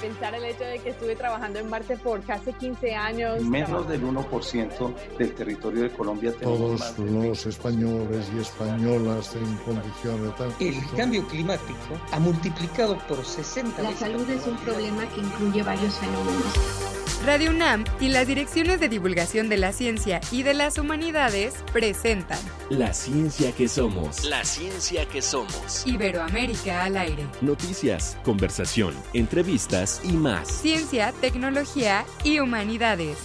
[0.00, 3.42] pensar el hecho de que estuve trabajando en Marte por casi 15 años.
[3.42, 10.54] Menos del 1% del territorio de Colombia Todos los españoles y españolas en condiciones tal.
[10.60, 15.94] El cambio climático ha multiplicado por 60 La salud es un problema que incluye varios
[15.94, 16.96] fenómenos.
[17.24, 22.38] Radio UNAM y las direcciones de divulgación de la ciencia y de las humanidades presentan
[22.68, 24.24] La ciencia que somos.
[24.24, 25.84] La ciencia que somos.
[25.86, 27.26] Iberoamérica al aire.
[27.40, 30.48] Noticias, conversación, entrevistas y más.
[30.48, 33.18] Ciencia, tecnología y humanidades.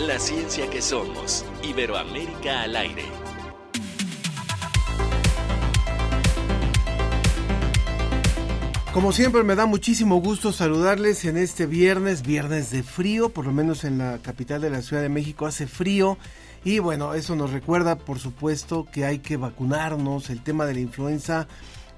[0.00, 1.44] La ciencia que somos.
[1.62, 3.04] Iberoamérica al aire.
[8.96, 13.52] Como siempre me da muchísimo gusto saludarles en este viernes, viernes de frío, por lo
[13.52, 16.16] menos en la capital de la Ciudad de México hace frío
[16.64, 20.80] y bueno, eso nos recuerda por supuesto que hay que vacunarnos, el tema de la
[20.80, 21.46] influenza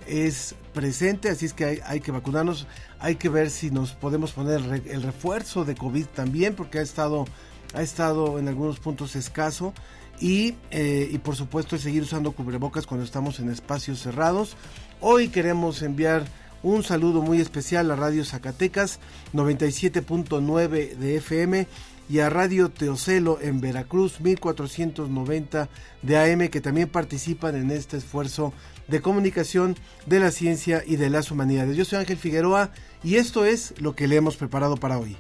[0.09, 2.67] es presente, así es que hay, que vacunarnos,
[2.99, 7.27] hay que ver si nos podemos poner el refuerzo de COVID también porque ha estado,
[7.75, 9.75] ha estado en algunos puntos escaso
[10.21, 14.57] y, eh, y por supuesto seguir usando cubrebocas cuando estamos en espacios cerrados.
[15.01, 16.25] Hoy queremos enviar
[16.63, 18.99] un saludo muy especial a Radio Zacatecas
[19.33, 21.67] 97.9 de FM
[22.11, 25.69] y a Radio Teocelo en Veracruz 1490
[26.03, 28.53] de AM que también participan en este esfuerzo
[28.89, 31.77] de comunicación de la ciencia y de las humanidades.
[31.77, 32.71] Yo soy Ángel Figueroa
[33.05, 35.17] y esto es lo que le hemos preparado para hoy.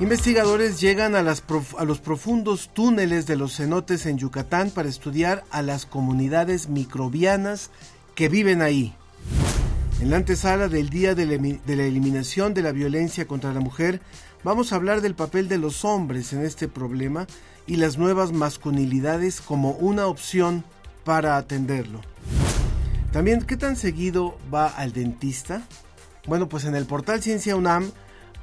[0.00, 1.44] Investigadores llegan a, las
[1.76, 7.70] a, los profundos túneles de los cenotes en Yucatán para estudiar a las comunidades microbianas
[8.14, 8.94] que viven ahí.
[10.00, 14.00] En la antesala del Día de la Eliminación de la Violencia contra la Mujer,
[14.44, 17.26] vamos a hablar del papel de los hombres en este problema
[17.66, 20.64] y las nuevas masculinidades como una opción
[21.04, 22.00] para atenderlo.
[23.12, 25.62] También, ¿qué tan seguido va al dentista?
[26.26, 27.90] Bueno, pues en el portal Ciencia UNAM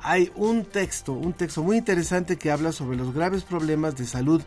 [0.01, 4.41] hay un texto, un texto muy interesante que habla sobre los graves problemas de salud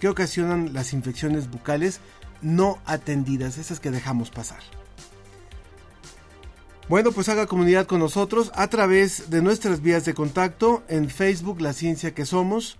[0.00, 2.00] que ocasionan las infecciones bucales
[2.42, 4.60] no atendidas, esas que dejamos pasar.
[6.86, 11.62] Bueno, pues haga comunidad con nosotros a través de nuestras vías de contacto en Facebook
[11.62, 12.76] La Ciencia que Somos,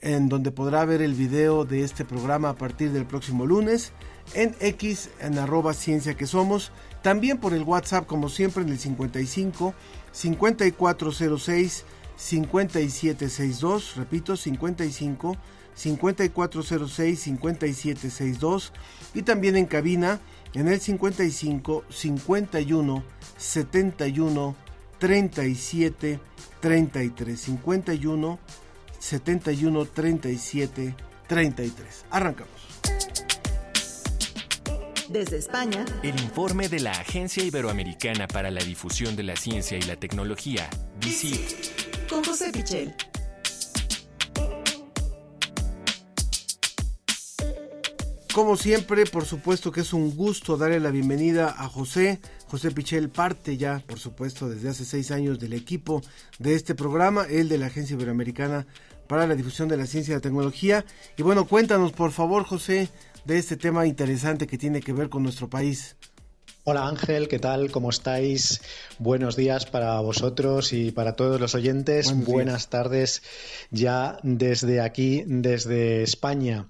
[0.00, 3.92] en donde podrá ver el video de este programa a partir del próximo lunes,
[4.34, 6.70] en X, en arroba Ciencia que Somos,
[7.02, 9.74] también por el WhatsApp como siempre en el 55
[10.12, 11.84] 5406
[12.14, 15.36] 5762, repito, 55
[15.74, 18.72] 5406 5762
[19.12, 20.20] y también en cabina
[20.54, 23.04] en el 55 51
[23.40, 24.54] 71
[24.98, 26.20] 37
[26.60, 28.38] 33 51
[28.98, 30.94] 71 37
[31.26, 32.04] 33.
[32.10, 32.50] Arrancamos.
[35.08, 39.82] Desde España, el informe de la Agencia Iberoamericana para la Difusión de la Ciencia y
[39.82, 40.68] la Tecnología,
[41.00, 42.08] DICIT.
[42.08, 42.94] Con José Pichel.
[48.32, 52.20] Como siempre, por supuesto que es un gusto darle la bienvenida a José.
[52.50, 56.02] José Pichel parte ya, por supuesto, desde hace seis años del equipo
[56.40, 58.66] de este programa, el de la Agencia Iberoamericana
[59.06, 60.84] para la Difusión de la Ciencia y la Tecnología.
[61.16, 62.88] Y bueno, cuéntanos, por favor, José,
[63.24, 65.94] de este tema interesante que tiene que ver con nuestro país.
[66.62, 67.70] Hola Ángel, ¿qué tal?
[67.70, 68.60] ¿Cómo estáis?
[68.98, 72.12] Buenos días para vosotros y para todos los oyentes.
[72.26, 73.22] Buenas tardes
[73.70, 76.66] ya desde aquí, desde España.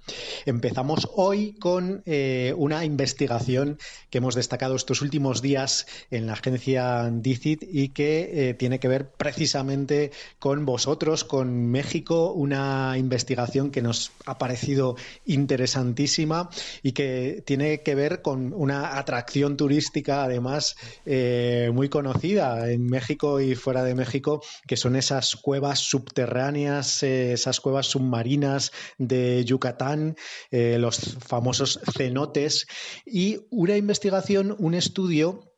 [0.47, 3.81] Empezamos hoy con eh, una investigación
[4.11, 8.87] que hemos destacado estos últimos días en la agencia DICIT y que eh, tiene que
[8.87, 14.95] ver precisamente con vosotros, con México, una investigación que nos ha parecido
[15.27, 16.49] interesantísima
[16.85, 23.41] y que tiene que ver con una atracción turística además eh, muy conocida en México
[23.41, 30.17] y fuera de México, que son esas cuevas subterráneas, eh, esas cuevas submarinas de Yucatán,
[30.51, 32.67] eh, los famosos cenotes,
[33.05, 35.50] y una investigación, un estudio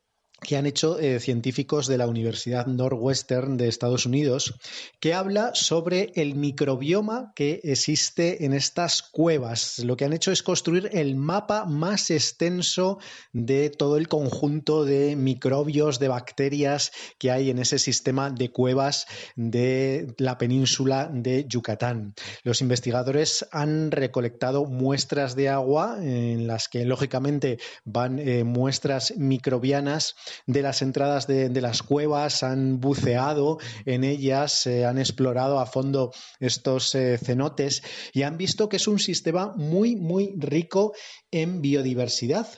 [0.42, 4.54] que han hecho eh, científicos de la Universidad Northwestern de Estados Unidos,
[5.00, 9.78] que habla sobre el microbioma que existe en estas cuevas.
[9.78, 12.98] Lo que han hecho es construir el mapa más extenso
[13.32, 19.06] de todo el conjunto de microbios, de bacterias que hay en ese sistema de cuevas
[19.36, 22.14] de la península de Yucatán.
[22.42, 30.16] Los investigadores han recolectado muestras de agua en las que lógicamente van eh, muestras microbianas
[30.46, 36.90] de las entradas de, las cuevas, han buceado en ellas, han explorado a fondo estos
[36.90, 37.82] cenotes
[38.12, 40.92] y han visto que es un sistema muy, muy rico
[41.30, 42.48] en biodiversidad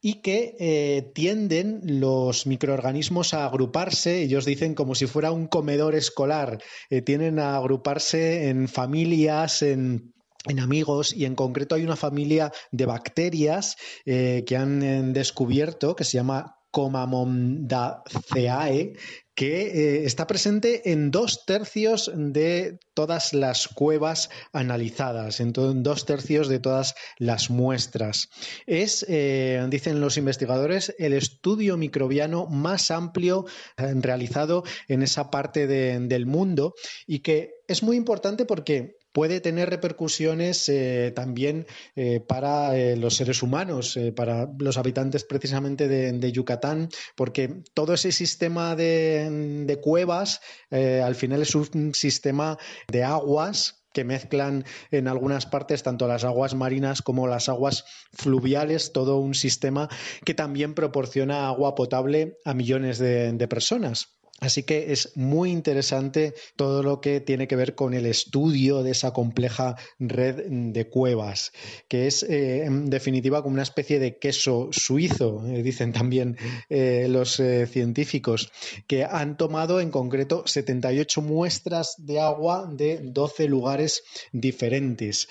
[0.00, 5.94] y que eh, tienden los microorganismos a agruparse, ellos dicen como si fuera un comedor
[5.94, 10.14] escolar, eh, tienden a agruparse en familias, en
[10.58, 13.76] amigos y en concreto hay una familia de bacterias
[14.06, 18.92] eh, que han descubierto que se llama Comamondaceae,
[19.34, 26.48] que eh, está presente en dos tercios de todas las cuevas analizadas, en, dos tercios
[26.48, 28.28] de todas las muestras.
[28.66, 33.46] Es, eh, dicen los investigadores, el estudio microbiano más amplio
[33.78, 36.74] eh, realizado en esa parte del mundo
[37.06, 41.66] y que es muy importante porque puede tener repercusiones eh, también
[41.96, 48.12] eh, para eh, los seres humanos, para los habitantes precisamente de, Yucatán, porque todo ese
[48.12, 50.40] sistema de, de cuevas
[50.70, 52.56] al final es un sistema
[52.88, 58.92] de aguas que mezclan en algunas partes tanto las aguas marinas como las aguas fluviales,
[58.92, 59.88] todo un sistema
[60.24, 64.19] que también proporciona agua potable a millones de personas.
[64.40, 68.92] Así que es muy interesante todo lo que tiene que ver con el estudio de
[68.92, 71.52] esa compleja red de cuevas,
[71.88, 76.38] que es eh, en definitiva como una especie de queso suizo, eh, dicen también
[76.70, 77.40] eh, los
[77.70, 78.50] científicos,
[78.86, 84.02] que han tomado en concreto 78 muestras de agua de 12 lugares
[84.32, 85.28] diferentes.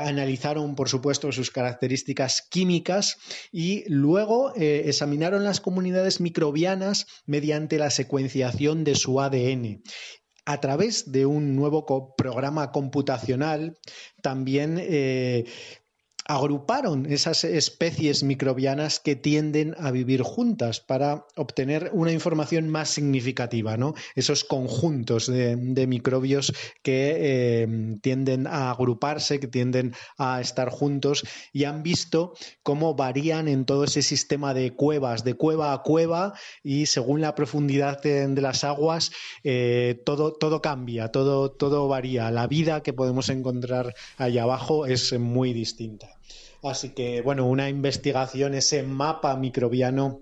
[0.00, 3.16] analizaron, por supuesto, sus características químicas
[3.52, 8.39] y luego examinaron las comunidades microbianas mediante la secuencia
[8.84, 9.82] de su ADN.
[10.46, 13.78] A través de un nuevo programa computacional,
[14.22, 15.44] también eh,
[16.30, 23.76] agruparon esas especies microbianas que tienden a vivir juntas para obtener una información más significativa,
[23.76, 23.94] ¿no?
[24.14, 25.56] Esos conjuntos de,
[25.88, 32.94] microbios que eh, tienden a agruparse, que tienden a estar juntos y han visto cómo
[32.94, 38.00] varían en todo ese sistema de cuevas, de cueva a cueva y según la profundidad
[38.02, 39.10] de, las aguas,
[39.42, 42.30] eh, todo, todo cambia, todo, todo varía.
[42.30, 46.19] La vida que podemos encontrar allá abajo es muy distinta.
[46.62, 50.20] Así que, bueno, una investigación, ese mapa microbiano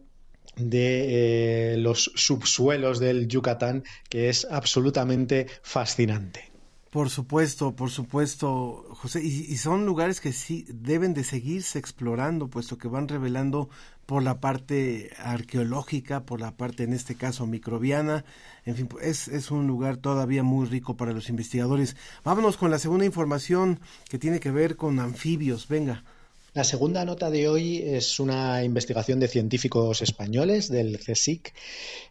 [0.57, 6.49] de eh, los subsuelos del Yucatán, que es absolutamente fascinante.
[6.91, 9.23] Por supuesto, por supuesto, José.
[9.23, 13.69] Y, son lugares que sí deben de seguirse explorando, puesto que van revelando
[14.07, 18.25] por la parte arqueológica, por la parte, en este caso, microbiana.
[18.65, 21.95] En fin, es, es un lugar todavía muy rico para los investigadores.
[22.25, 25.69] Vámonos con la segunda información que tiene que ver con anfibios.
[25.69, 26.05] Venga.
[26.55, 31.53] La segunda nota de hoy es una investigación de científicos españoles del CSIC,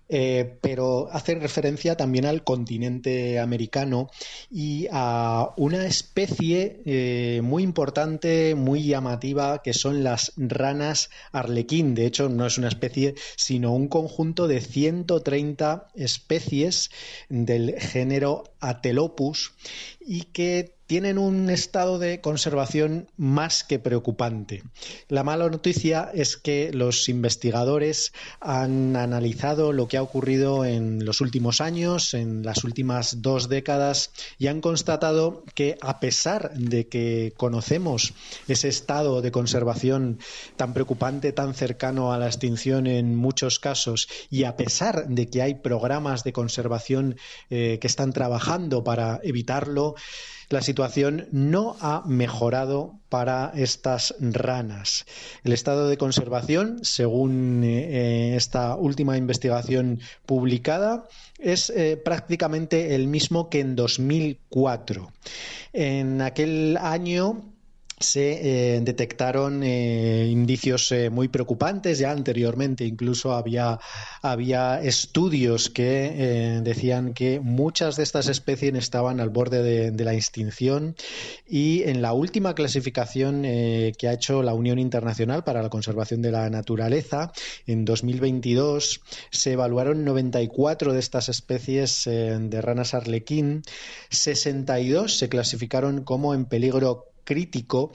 [0.10, 4.10] eh, pero hace referencia también al continente americano
[4.50, 11.96] y a una especie eh, muy importante, muy llamativa, que son las ranas arlequín.
[11.96, 16.90] De hecho, no es una especie, sino un conjunto de 130 especies
[17.30, 19.54] del género Atelopus
[20.00, 24.64] y que tienen un estado de conservación más que preocupante.
[25.10, 31.22] La mala noticia es que los investigadores han analizado lo que ha ocurrido en los
[31.22, 37.34] últimos años, en las últimas dos décadas, y han constatado que a pesar de que
[37.38, 38.14] conocemos
[38.48, 40.20] ese estado de conservación
[40.56, 45.42] tan preocupante, tan cercano a la extinción en muchos casos, y a pesar de que
[45.42, 47.18] hay programas de conservación
[47.50, 49.96] eh, que están trabajando para evitarlo,
[50.50, 55.06] la situación no ha mejorado para estas ranas.
[55.44, 61.08] El estado de conservación, según eh, esta última investigación publicada,
[61.40, 65.12] es eh, prácticamente el mismo que en 2004.
[65.74, 67.44] En aquel año
[68.00, 72.86] se eh, detectaron eh, indicios eh, muy preocupantes ya anteriormente.
[72.86, 73.80] Incluso había,
[74.22, 80.14] había estudios que decían que muchas de estas especies estaban al borde de, de la
[80.14, 80.96] extinción
[81.48, 86.32] y en la última clasificación que ha hecho la Unión Internacional para la Conservación de
[86.32, 87.32] la Naturaleza,
[87.66, 89.02] en 2022
[89.32, 93.64] se evaluaron 94 de estas especies de ranas arlequín,
[94.10, 97.92] 62 se clasificaron como en peligro crítico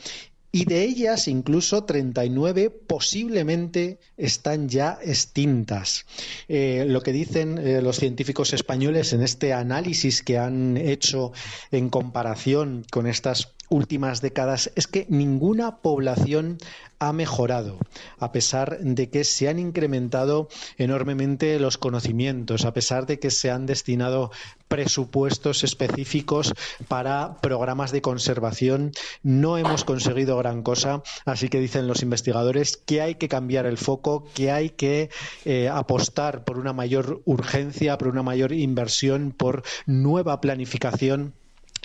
[0.54, 6.04] y de ellas incluso 39 posiblemente están ya extintas.
[6.46, 11.32] Eh, lo que dicen eh, los científicos españoles en este análisis que han hecho
[11.70, 16.58] en comparación con estas últimas décadas es que ninguna población
[16.98, 17.78] ha mejorado,
[18.20, 20.48] a pesar de que se han incrementado
[20.78, 24.30] enormemente los conocimientos, a pesar de que se han destinado
[24.68, 26.54] presupuestos específicos
[26.86, 28.92] para programas de conservación,
[29.24, 33.78] no hemos conseguido gran cosa, así que dicen los investigadores que hay que cambiar el
[33.78, 35.10] foco, que hay que
[35.44, 41.34] eh, apostar por una mayor urgencia, por una mayor inversión, por nueva planificación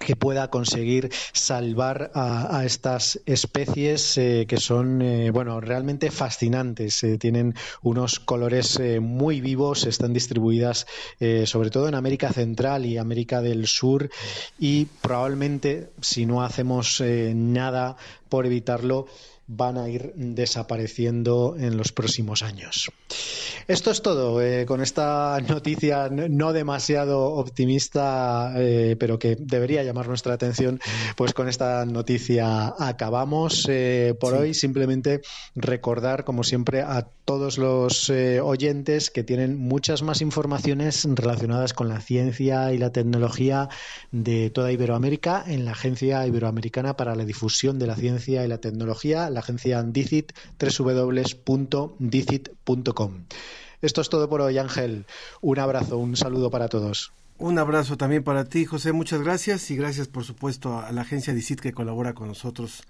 [0.07, 7.03] que pueda conseguir salvar a, estas especies eh, que son eh, bueno realmente fascinantes.
[7.03, 10.87] Eh, tienen unos colores muy vivos están distribuidas
[11.45, 14.09] sobre todo en América Central y América del Sur
[14.59, 17.97] y probablemente si no hacemos nada
[18.29, 19.07] por evitarlo
[19.47, 22.91] van a ir desapareciendo en los próximos años.
[23.67, 30.07] Esto es todo eh, con esta noticia no demasiado optimista, eh, pero que debería llamar
[30.07, 30.79] nuestra atención.
[31.15, 34.53] Pues con esta noticia acabamos eh, por hoy.
[34.53, 35.21] Simplemente
[35.55, 41.99] recordar, como siempre, a todos los oyentes que tienen muchas más informaciones relacionadas con la
[41.99, 43.67] ciencia y la tecnología
[44.11, 48.59] de toda Iberoamérica en la Agencia Iberoamericana para la Difusión de la Ciencia y la
[48.59, 51.93] Tecnología, la agencia DICIT, www.dicit.com.
[53.81, 55.05] Esto es todo por hoy, Ángel.
[55.41, 57.13] Un abrazo, un saludo para todos.
[57.37, 58.93] Un abrazo también para ti, José.
[58.93, 62.81] Muchas gracias y gracias, por supuesto, a la agencia DICIT que colabora con nosotros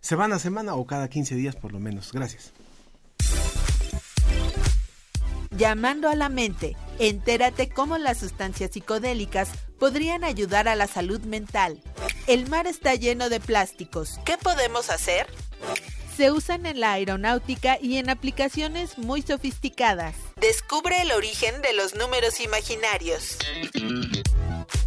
[0.00, 2.12] semana a semana o cada 15 días por lo menos.
[2.12, 2.52] Gracias.
[5.56, 11.80] Llamando a la mente, entérate cómo las sustancias psicodélicas podrían ayudar a la salud mental.
[12.26, 14.18] El mar está lleno de plásticos.
[14.24, 15.26] ¿Qué podemos hacer?
[16.16, 20.14] Se usan en la aeronáutica y en aplicaciones muy sofisticadas.
[20.40, 23.36] Descubre el origen de los números imaginarios.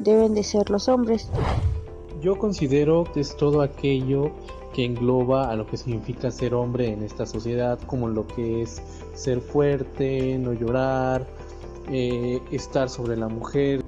[0.00, 1.30] deben de ser los hombres.
[2.20, 4.32] Yo considero que es todo aquello
[4.74, 8.82] que engloba a lo que significa ser hombre en esta sociedad, como lo que es
[9.14, 11.26] ser fuerte, no llorar,
[11.90, 13.82] eh, estar sobre la mujer.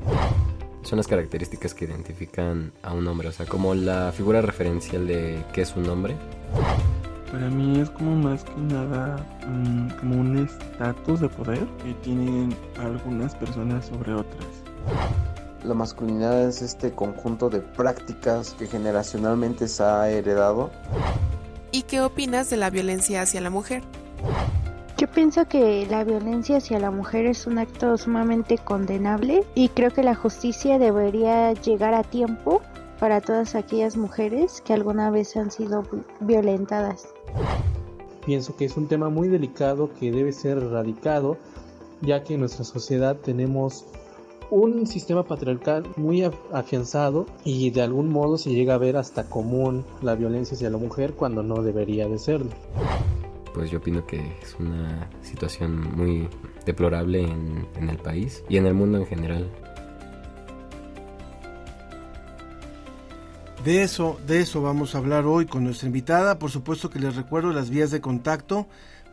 [0.83, 5.45] Son las características que identifican a un hombre, o sea, como la figura referencial de
[5.53, 6.17] qué es un hombre.
[7.31, 9.17] Para mí es como más que nada
[9.47, 14.47] mm, como un estatus de poder que tienen algunas personas sobre otras.
[15.65, 20.71] La masculinidad es este conjunto de prácticas que generacionalmente se ha heredado.
[21.71, 23.83] ¿Y qué opinas de la violencia hacia la mujer?
[25.15, 30.03] Pienso que la violencia hacia la mujer es un acto sumamente condenable y creo que
[30.03, 32.63] la justicia debería llegar a tiempo
[33.01, 35.85] para todas aquellas mujeres que alguna vez han sido
[36.21, 37.09] violentadas.
[38.25, 41.37] Pienso que es un tema muy delicado que debe ser erradicado,
[42.03, 43.87] ya que en nuestra sociedad tenemos
[44.51, 49.85] un sistema patriarcal muy afianzado y de algún modo se llega a ver hasta común
[50.03, 52.51] la violencia hacia la mujer cuando no debería de serlo.
[53.55, 56.29] Pues yo opino que es una situación muy
[56.65, 59.51] deplorable en, el país y en el mundo en general.
[63.65, 66.39] De eso, de eso vamos a hablar hoy con nuestra invitada.
[66.39, 68.67] Por supuesto que les recuerdo las vías de contacto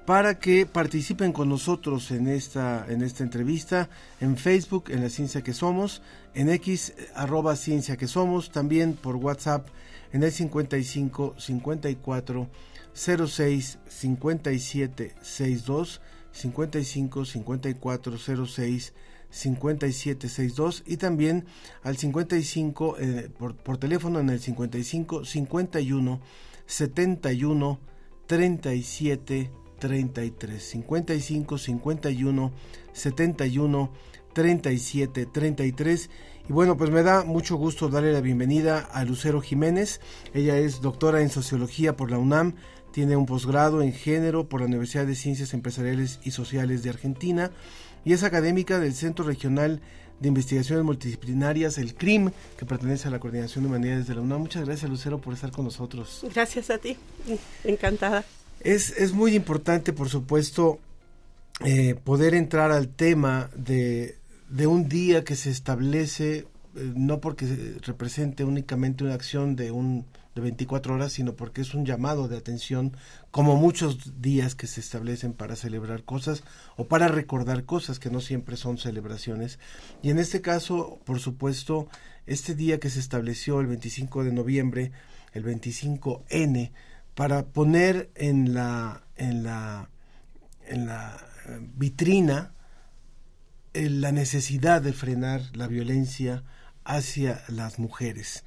[0.05, 3.89] para que participen con nosotros en esta, en esta entrevista,
[4.21, 6.03] en Facebook, en la Ciencia que Somos,
[6.35, 9.67] en X, arroba Ciencia que Somos, también por WhatsApp
[10.13, 12.47] en el 55 54
[12.95, 18.93] 06 57 62, 55 54 06
[19.29, 21.45] 5762 y también
[21.83, 26.21] al 55 eh, por, por, teléfono en el 55 51
[26.65, 27.79] 71
[28.27, 32.51] 37 33 55 51
[32.93, 33.91] 71
[34.33, 36.09] 37 33
[36.47, 39.99] y bueno pues me da mucho gusto darle la bienvenida a Lucero Jiménez.
[40.33, 42.55] Ella es doctora en sociología por la UNAM
[42.95, 47.51] tiene un posgrado en género por la Universidad de Ciencias Empresariales y Sociales de Argentina
[48.05, 49.81] y es académica del Centro Regional
[50.21, 54.39] de Investigaciones Multidisciplinarias, el CRIM, que pertenece a la Coordinación de Humanidades de la UNAM.
[54.39, 56.25] Muchas gracias, Lucero, por estar con nosotros.
[56.33, 56.95] Gracias a ti,
[57.65, 58.23] encantada.
[58.61, 60.79] Es, es muy importante, por supuesto,
[61.65, 64.15] eh, poder entrar al tema de,
[64.47, 66.45] de, un día que se establece, eh,
[66.95, 71.85] no porque represente únicamente una acción de un de 24 horas, sino porque es un
[71.85, 72.95] llamado de atención,
[73.31, 76.43] como muchos días que se establecen para celebrar cosas
[76.75, 79.59] o para recordar cosas que no siempre son celebraciones.
[80.03, 81.87] Y en este caso, por supuesto,
[82.27, 84.91] este día que se estableció el 25 de noviembre,
[85.31, 86.73] el 25N,
[87.15, 89.89] para poner en la, en la,
[90.67, 91.15] en la
[91.47, 92.51] eh, vitrina
[93.73, 96.43] eh, la necesidad de frenar la violencia
[96.83, 98.43] hacia las mujeres.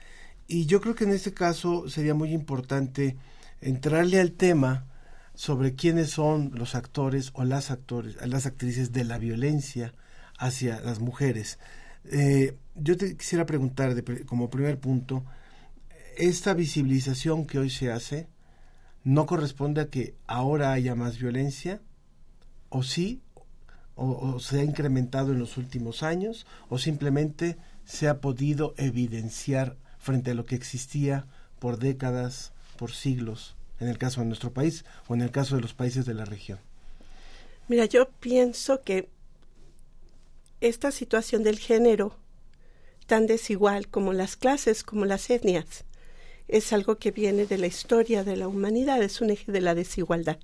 [0.50, 3.18] Y yo creo que en este caso sería muy importante
[3.60, 4.86] entrarle al tema
[5.34, 9.92] sobre quiénes son los actores o las actores, las actrices de la violencia
[10.38, 11.58] hacia las mujeres.
[12.10, 15.22] Eh, yo te quisiera preguntar como primer punto,
[16.16, 18.26] esta visibilización que hoy se hace
[19.04, 21.82] no corresponde a que ahora haya más violencia,
[22.70, 23.20] o sí,
[23.96, 29.76] o, o se ha incrementado en los últimos años, o simplemente se ha podido evidenciar
[29.98, 31.26] frente a lo que existía
[31.58, 35.62] por décadas, por siglos, en el caso de nuestro país o en el caso de
[35.62, 36.58] los países de la región?
[37.68, 39.08] Mira, yo pienso que
[40.60, 42.16] esta situación del género,
[43.06, 45.84] tan desigual como las clases, como las etnias,
[46.48, 49.74] es algo que viene de la historia de la humanidad, es un eje de la
[49.74, 50.38] desigualdad.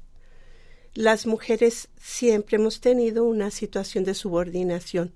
[0.95, 5.15] Las mujeres siempre hemos tenido una situación de subordinación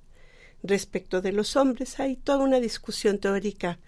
[0.62, 2.00] respecto de los hombres.
[2.00, 3.78] Hay toda una discusión teórica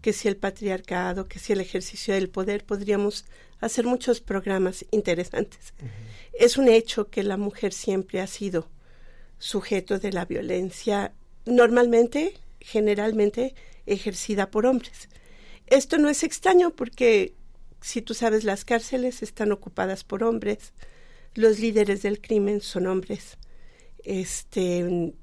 [0.00, 3.24] que si el patriarcado, que si el ejercicio del poder, podríamos
[3.60, 5.74] hacer muchos programas interesantes.
[6.32, 8.68] Es un hecho que la mujer siempre ha sido
[9.38, 11.12] sujeto de la violencia,
[11.44, 13.54] normalmente, generalmente,
[13.86, 15.08] ejercida por hombres.
[15.66, 17.34] Esto no es extraño porque,
[17.80, 20.72] si tú sabes, las cárceles están ocupadas por hombres,
[21.34, 23.38] los líderes del crimen son hombres,
[24.04, 25.14] este,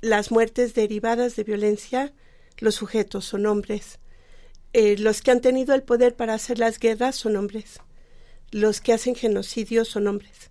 [0.00, 2.12] las muertes derivadas de violencia,
[2.58, 3.98] los sujetos son hombres,
[4.74, 7.80] eh, los que han tenido el poder para hacer las guerras son hombres.
[8.50, 10.50] Los que hacen genocidio son hombres.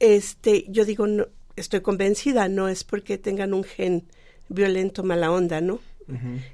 [0.00, 4.04] Este, yo digo, no, estoy convencida, no es porque tengan un gen
[4.48, 5.78] violento mala onda, ¿no?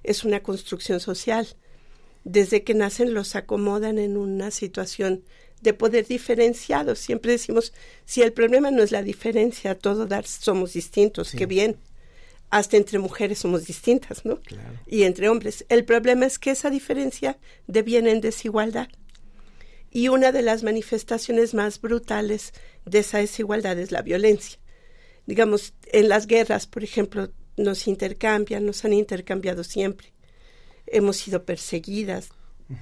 [0.02, 1.46] Es una construcción social.
[2.24, 5.22] Desde que nacen los acomodan en una situación
[5.62, 6.96] de poder diferenciado.
[6.96, 7.72] Siempre decimos,
[8.04, 11.76] si el problema no es la diferencia, todo dar somos distintos, qué bien
[12.50, 14.40] hasta entre mujeres somos distintas, ¿no?
[14.86, 15.64] Y entre hombres.
[15.68, 18.88] El problema es que esa diferencia deviene en desigualdad.
[19.90, 22.52] Y una de las manifestaciones más brutales
[22.84, 24.58] de esa desigualdad es la violencia.
[25.26, 30.12] Digamos, en las guerras, por ejemplo, nos intercambian, nos han intercambiado siempre.
[30.86, 32.30] Hemos sido perseguidas.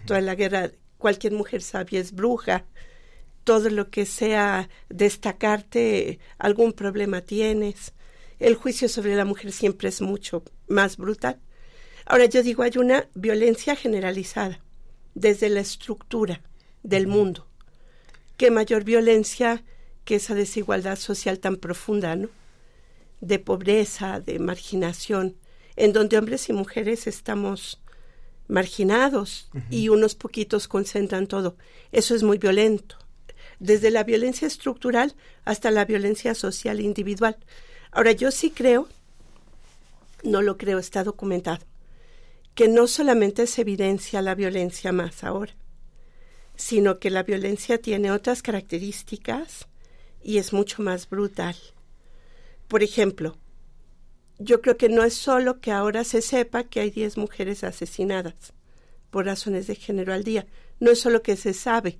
[0.06, 2.66] Toda la guerra, cualquier mujer sabia es bruja.
[3.44, 7.92] Todo lo que sea destacarte, algún problema tienes
[8.38, 11.40] el juicio sobre la mujer siempre es mucho más brutal.
[12.06, 14.60] Ahora yo digo, hay una violencia generalizada
[15.14, 16.42] desde la estructura
[16.82, 17.46] del mundo.
[18.36, 19.64] ¿Qué mayor violencia
[20.04, 22.28] que esa desigualdad social tan profunda, ¿no?
[23.20, 25.36] De pobreza, de marginación,
[25.76, 27.82] en donde hombres y mujeres estamos
[28.46, 31.56] marginados y unos poquitos concentran todo.
[31.92, 32.96] Eso es muy violento.
[33.60, 37.36] Desde la violencia estructural hasta la violencia social individual.
[37.90, 38.88] Ahora, yo sí creo,
[40.22, 41.64] no lo creo, está documentado,
[42.54, 45.54] que no solamente se evidencia la violencia más ahora,
[46.56, 49.68] sino que la violencia tiene otras características
[50.22, 51.56] y es mucho más brutal.
[52.66, 53.36] Por ejemplo,
[54.38, 58.52] yo creo que no es solo que ahora se sepa que hay 10 mujeres asesinadas
[59.10, 60.46] por razones de género al día,
[60.80, 61.98] no es solo que se sabe,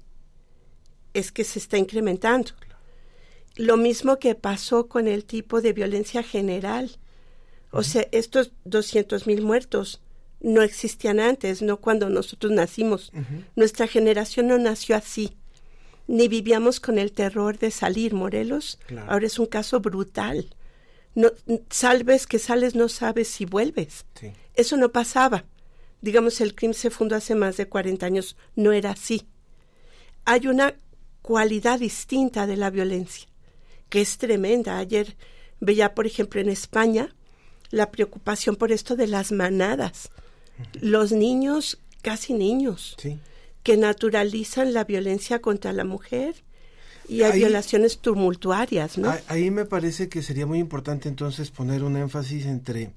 [1.14, 2.52] es que se está incrementando.
[3.58, 6.96] Lo mismo que pasó con el tipo de violencia general.
[7.72, 10.00] O sea, estos 200 mil muertos
[10.40, 13.12] no existían antes, no cuando nosotros nacimos.
[13.56, 15.36] Nuestra generación no nació así,
[16.06, 18.14] ni vivíamos con el terror de salir.
[18.14, 20.54] Morelos ahora es un caso brutal.
[21.16, 21.32] No,
[21.68, 24.06] salves que sales, no sabes si vuelves.
[24.54, 25.44] Eso no pasaba.
[26.00, 29.26] Digamos, el crimen se fundó hace más de 40 años, no era así.
[30.24, 30.74] Hay una
[31.22, 33.27] cualidad distinta de la violencia
[33.88, 34.78] que es tremenda.
[34.78, 35.16] Ayer
[35.60, 37.14] veía, por ejemplo, en España
[37.70, 40.10] la preocupación por esto de las manadas.
[40.80, 42.96] Los niños, casi niños,
[43.62, 46.42] que naturalizan la violencia contra la mujer
[47.08, 49.14] y hay violaciones tumultuarias, ¿no?
[49.28, 52.92] Ahí me parece que sería muy importante entonces poner un énfasis entre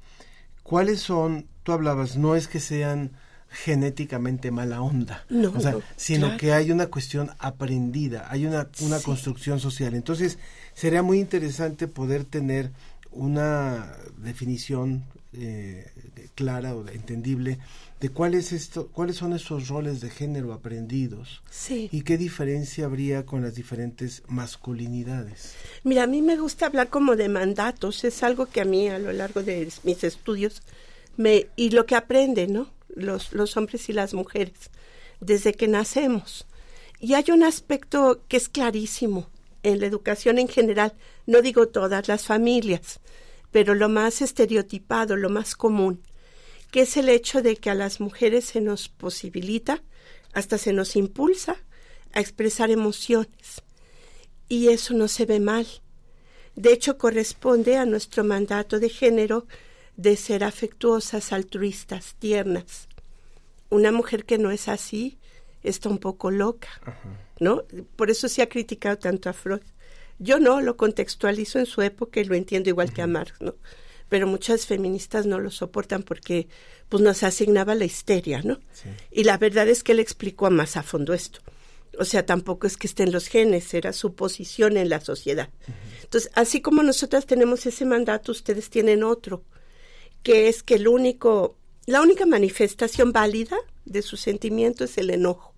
[0.64, 3.12] cuáles son, tú hablabas, no es que sean
[3.52, 5.54] genéticamente mala onda, no,
[5.98, 9.94] sino que hay una cuestión aprendida, hay una, una construcción social.
[9.94, 10.40] Entonces,
[10.74, 12.72] sería muy interesante poder tener
[13.12, 15.86] una definición eh,
[16.34, 17.60] clara o entendible
[18.00, 21.88] de cuáles esto, cuáles son esos roles de género aprendidos sí.
[21.92, 25.54] y qué diferencia habría con las diferentes masculinidades.
[25.84, 28.98] Mira, a mí me gusta hablar como de mandatos, es algo que a mí a
[28.98, 30.64] lo largo de mis estudios
[31.16, 32.70] me y lo que aprenden, ¿no?
[32.96, 34.70] Los, hombres y las mujeres
[35.20, 36.46] desde que nacemos.
[37.00, 39.30] Y hay un aspecto que es clarísimo
[39.64, 40.94] en la educación en general,
[41.26, 43.00] no digo todas las familias,
[43.52, 46.02] pero lo más estereotipado, lo más común,
[46.72, 49.84] que es el hecho de que a las mujeres se nos posibilita,
[50.34, 51.58] hasta se nos impulsa
[52.14, 53.62] a expresar emociones.
[54.48, 55.68] Y eso no se ve mal.
[56.56, 59.48] De hecho, corresponde a nuestro mandato de género
[60.02, 62.88] de ser afectuosas, altruistas, tiernas.
[63.70, 65.20] Una mujer que no es así
[65.62, 66.70] está un poco loca,
[67.40, 67.64] ¿no?
[67.96, 69.62] Por eso se ha criticado tanto a Freud.
[70.18, 73.56] Yo no, lo contextualizo en su época y lo entiendo igual que a Marx, ¿no?
[74.10, 76.48] Pero muchas feministas no lo soportan porque
[76.90, 78.60] pues nos asignaba la histeria, ¿no?
[79.12, 81.40] Y la verdad es que él explicó más a fondo esto.
[82.00, 85.50] O sea, tampoco es que estén los genes, era su posición en la sociedad.
[86.04, 89.44] Entonces, así como nosotras tenemos ese mandato, ustedes tienen otro,
[90.24, 95.54] que es que el único, la única manifestación válida de su sentimiento es el enojo.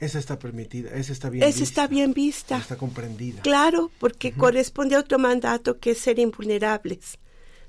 [0.00, 1.64] Esa está permitida, esa está bien Esa vista.
[1.64, 2.58] está bien vista.
[2.58, 3.40] Está comprendida.
[3.42, 7.18] Claro, porque corresponde a otro mandato que es ser invulnerables.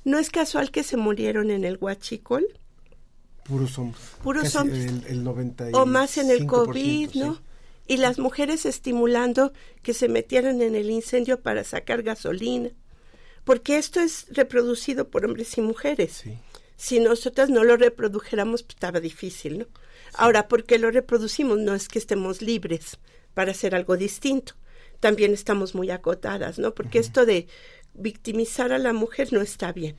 [0.04, 2.48] ¿No es casual que se murieron en el Huachicol?
[3.46, 4.04] Puros hombres.
[4.24, 4.86] Puros hombres.
[4.86, 7.20] El, el 95%, o más en el COVID, sí.
[7.20, 7.40] ¿no?
[7.88, 12.72] Y las mujeres estimulando que se metieran en el incendio para sacar gasolina.
[13.44, 16.24] Porque esto es reproducido por hombres y mujeres.
[16.78, 19.66] Si nosotras no lo reprodujéramos, pues estaba difícil, ¿no?
[20.14, 21.58] Ahora, ¿por qué lo reproducimos?
[21.58, 23.00] No es que estemos libres
[23.34, 24.54] para hacer algo distinto.
[25.00, 26.74] También estamos muy acotadas, ¿no?
[26.74, 27.48] Porque esto de
[27.94, 29.96] victimizar a la mujer no está bien.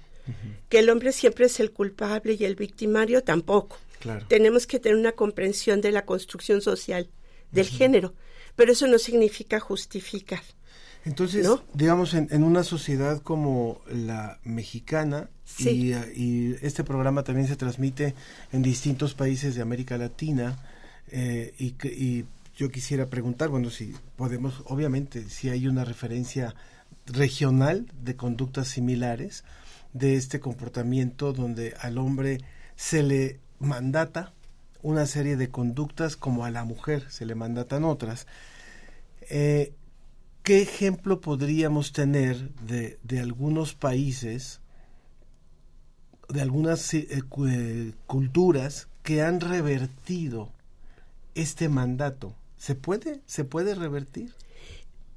[0.71, 3.79] Que el hombre siempre es el culpable y el victimario tampoco.
[4.01, 4.25] Claro.
[4.29, 7.11] Tenemos que tener una comprensión de la construcción social
[7.51, 8.15] del género,
[8.57, 10.43] pero eso no significa justificar.
[11.05, 11.63] Entonces, ¿no?
[11.75, 15.93] digamos, en, en, una sociedad como la mexicana, Sí.
[16.15, 18.15] y, y, este programa también se transmite
[18.53, 20.59] en distintos países de América Latina,
[21.09, 22.25] eh, y, y,
[22.57, 26.55] yo quisiera preguntar, bueno, si podemos, obviamente, si hay una referencia
[27.07, 29.45] regional de conductas similares
[29.93, 32.39] de este comportamiento donde al hombre
[32.77, 34.33] se le mandata
[34.83, 38.27] una serie de conductas como a la mujer se le mandatan otras.
[39.31, 39.73] Eh,
[40.45, 44.61] ¿Qué ejemplo podríamos tener de, algunos países,
[46.29, 50.53] de algunas eh, eh, culturas que han revertido
[51.35, 52.37] este mandato?
[52.59, 53.23] ¿Se puede?
[53.25, 54.35] ¿Se puede revertir?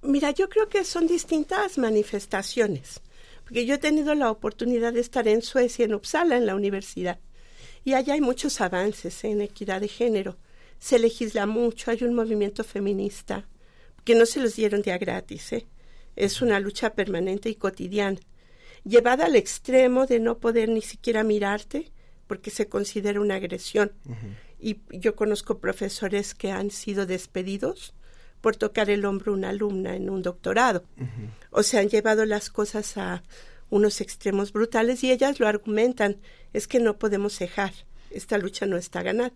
[0.01, 3.01] Mira, yo creo que son distintas manifestaciones,
[3.43, 7.19] porque yo he tenido la oportunidad de estar en Suecia, en Uppsala, en la universidad,
[7.83, 10.37] y allá hay muchos avances en equidad de género.
[10.79, 13.45] Se legisla mucho, hay un movimiento feminista
[14.07, 15.67] que no se los dieron día gratis, ¿eh?
[16.15, 18.21] es una lucha permanente y cotidiana,
[18.85, 21.91] llevada al extremo de no poder ni siquiera mirarte
[22.25, 23.91] porque se considera una agresión.
[24.05, 24.35] Uh -huh.
[24.61, 27.93] Y yo conozco profesores que han sido despedidos
[28.39, 30.85] por tocar el hombro a una alumna en un doctorado.
[30.95, 31.29] Uh -huh.
[31.51, 33.23] O sea, han llevado las cosas a
[33.69, 36.15] unos extremos brutales y ellas lo argumentan,
[36.53, 37.73] es que no podemos cejar,
[38.09, 39.33] esta lucha no está ganada.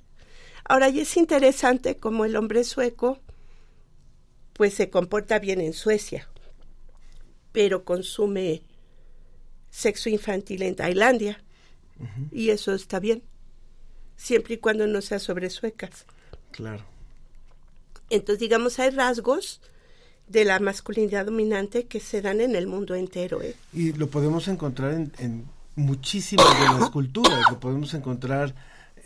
[0.63, 3.19] Ahora, y es interesante como el hombre sueco
[4.53, 6.27] pues se comporta bien en Suecia,
[7.51, 8.63] pero consume
[9.69, 11.43] sexo infantil en Tailandia.
[11.99, 12.29] Uh -huh.
[12.31, 13.23] Y eso está bien,
[14.15, 16.05] siempre y cuando no sea sobre suecas.
[16.51, 16.83] Claro.
[18.09, 19.61] Entonces, digamos, hay rasgos
[20.27, 23.41] de la masculinidad dominante que se dan en el mundo entero.
[23.41, 23.55] ¿eh?
[23.73, 28.53] Y lo podemos encontrar en, en muchísimas de las culturas, lo podemos encontrar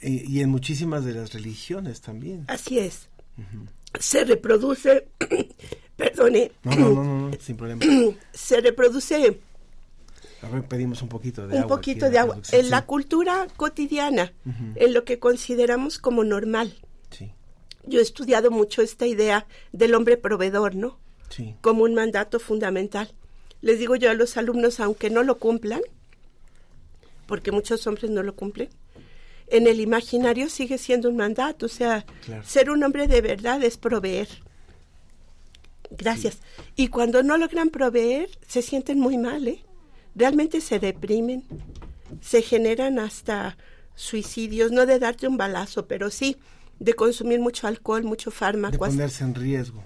[0.02, 2.46] eh, y en muchísimas de las religiones también.
[2.48, 3.10] Así es.
[3.38, 3.68] Uh -huh
[4.00, 5.08] se reproduce,
[5.96, 7.82] perdone, no, no, no, no, sin problema.
[8.34, 9.40] se reproduce
[10.42, 11.78] a ver, pedimos un poquito de un agua.
[11.78, 12.38] poquito de agua.
[12.52, 14.74] En la cultura cotidiana, uh -huh.
[14.76, 16.76] en lo que consideramos como normal.
[17.10, 17.32] Sí.
[17.86, 21.00] Yo he estudiado mucho esta idea del hombre proveedor, ¿no?
[21.30, 21.56] Sí.
[21.62, 23.12] Como un mandato fundamental.
[23.62, 25.82] Les digo yo a los alumnos, aunque no lo cumplan,
[27.26, 28.70] porque muchos hombres no lo cumplen,
[29.48, 32.44] en el imaginario sigue siendo un mandato, o sea, claro.
[32.44, 34.28] ser un hombre de verdad es proveer.
[35.92, 36.36] Gracias.
[36.36, 36.64] Sí.
[36.76, 39.64] Y cuando no logran proveer, se sienten muy mal, ¿eh?
[40.16, 41.44] Realmente se deprimen,
[42.22, 43.58] se generan hasta
[43.96, 46.38] suicidios, no de darte un balazo, pero sí
[46.80, 48.86] de consumir mucho alcohol, mucho fármaco.
[48.86, 49.84] De ponerse en riesgo.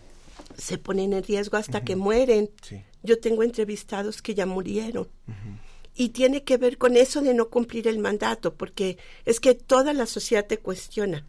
[0.57, 1.85] Se ponen en riesgo hasta uh -huh.
[1.85, 2.49] que mueren.
[2.61, 2.81] Sí.
[3.03, 5.07] Yo tengo entrevistados que ya murieron.
[5.27, 5.68] Uh -huh.
[5.99, 9.91] Y tiene que ver con eso de no cumplir el mandato, porque es que toda
[9.91, 11.27] la sociedad te cuestiona.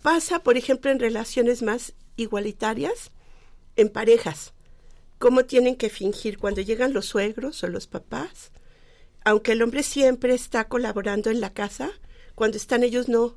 [0.00, 3.10] Pasa, por ejemplo, en relaciones más igualitarias,
[3.76, 4.54] en parejas,
[5.18, 8.50] cómo tienen que fingir cuando llegan los suegros o los papás,
[9.26, 11.90] aunque el hombre siempre está colaborando en la casa,
[12.34, 13.36] cuando están ellos no.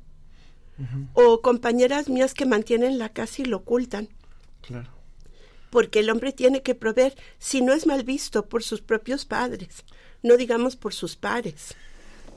[1.12, 4.08] O compañeras mías que mantienen la casa y lo ocultan.
[4.62, 4.88] Claro.
[5.68, 9.84] Porque el hombre tiene que proveer, si no es mal visto por sus propios padres,
[10.26, 11.74] no digamos por sus pares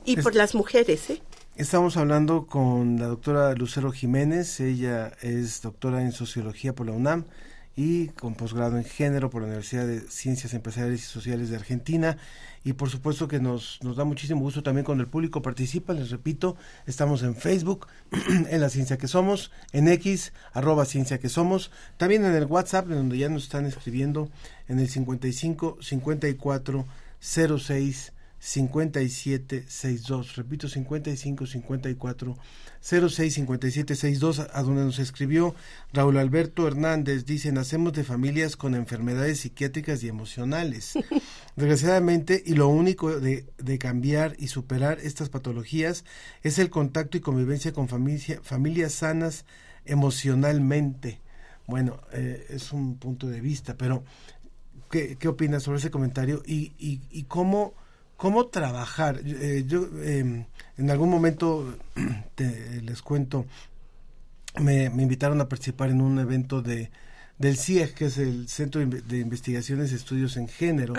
[0.04, 1.22] y por las mujeres, ¿eh?
[1.56, 7.26] Estamos hablando con la doctora Lucero Jiménez, ella es doctora en sociología por la UNAM
[7.76, 12.16] y con posgrado en género por la Universidad de Ciencias Empresariales y Sociales de Argentina.
[12.64, 16.10] Y por supuesto que nos, nos da muchísimo gusto también cuando el público participa, les
[16.10, 17.88] repito, estamos en Facebook,
[18.50, 22.86] en la Ciencia que Somos, en X, arroba Ciencia que Somos, también en el WhatsApp,
[22.86, 24.30] donde ya nos están escribiendo
[24.68, 26.86] en el 55 54
[27.20, 30.36] 06 5762.
[30.36, 32.36] Repito, 55 54
[32.80, 35.54] 06 57 62, a donde nos escribió
[35.92, 37.26] Raúl Alberto Hernández.
[37.26, 40.94] Dice: Nacemos de familias con enfermedades psiquiátricas y emocionales.
[41.56, 46.06] Desgraciadamente, y lo único de, de cambiar y superar estas patologías
[46.42, 49.44] es el contacto y convivencia con familia, familias sanas
[49.84, 51.20] emocionalmente.
[51.66, 54.02] Bueno, eh, es un punto de vista, pero
[54.90, 57.74] ¿qué, qué opinas sobre ese comentario y, y, y cómo
[58.20, 59.22] cómo trabajar.
[59.24, 60.44] Eh, yo em,
[60.76, 61.74] en algún momento
[62.36, 63.46] les cuento,
[64.60, 66.90] me, invitaron a participar en un evento de
[67.38, 70.92] del CIEG, que es el Centro de Investigaciones y Estudios en Género.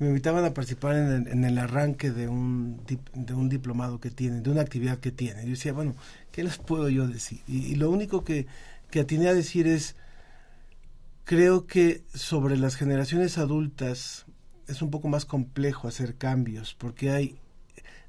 [0.00, 2.80] Me invitaban a participar en el, arranque de un,
[3.14, 5.44] de un diplomado que tienen, de una actividad que tienen.
[5.44, 5.94] Yo decía, bueno,
[6.32, 7.38] ¿qué les puedo yo decir?
[7.46, 8.48] Y, lo único que,
[8.90, 9.94] que atiné a decir es,
[11.26, 14.26] creo que sobre las generaciones adultas
[14.68, 17.36] es un poco más complejo hacer cambios porque hay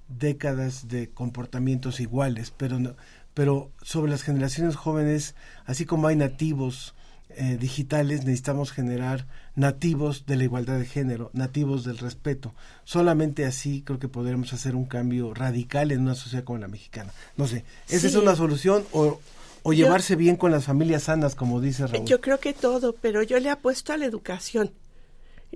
[0.07, 2.95] décadas de comportamientos iguales, pero no,
[3.33, 6.93] pero sobre las generaciones jóvenes, así como hay nativos
[7.29, 12.53] eh, digitales, necesitamos generar nativos de la igualdad de género, nativos del respeto.
[12.83, 17.11] Solamente así creo que podremos hacer un cambio radical en una sociedad como la mexicana.
[17.35, 19.19] No sé, ¿esa es una solución o,
[19.67, 22.05] o llevarse bien con las familias sanas, como dice Raúl?
[22.05, 24.71] Yo creo que todo, pero yo le apuesto a la educación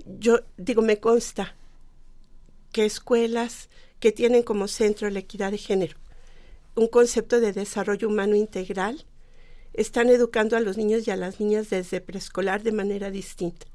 [0.06, 1.54] yo digo, me consta
[2.72, 3.68] que escuelas
[4.00, 5.96] que tienen como centro la equidad de género,
[6.74, 9.04] un concepto de desarrollo humano integral,
[9.74, 13.66] están educando a los niños y a las niñas desde preescolar de manera distinta,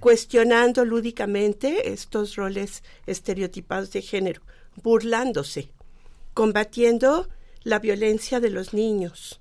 [0.00, 4.42] cuestionando lúdicamente estos roles estereotipados de género,
[4.82, 5.72] burlándose,
[6.34, 7.28] combatiendo
[7.62, 9.39] la violencia de los niños.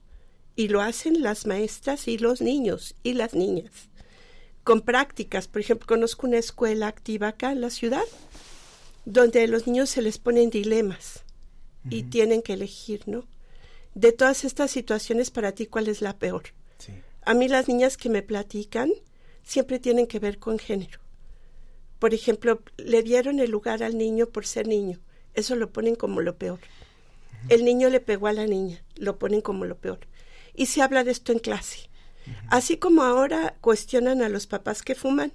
[0.59, 3.71] Y lo hacen las maestras y los niños y las niñas
[4.69, 5.47] con prácticas.
[5.47, 8.03] Por ejemplo, conozco una escuela activa acá en la ciudad
[9.05, 11.23] donde a los niños se les ponen dilemas
[11.89, 13.25] y tienen que elegir, ¿no?
[13.95, 16.43] De todas estas situaciones, para ti, ¿cuál es la peor?
[17.21, 18.91] A mí las niñas que me platican
[19.43, 20.99] siempre tienen que ver con género.
[21.99, 24.99] Por ejemplo, le dieron el lugar al niño por ser niño.
[25.33, 26.59] Eso lo ponen como lo peor.
[27.47, 28.83] El niño le pegó a la niña.
[28.97, 29.99] Lo ponen como lo peor.
[30.59, 31.89] Y se habla de esto en clase.
[32.49, 35.31] Así como ahora cuestionan a los papás que fuman,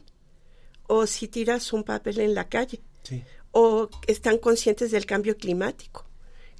[0.86, 2.82] o si tiras un papel en la calle,
[3.50, 6.04] o están conscientes del cambio climático,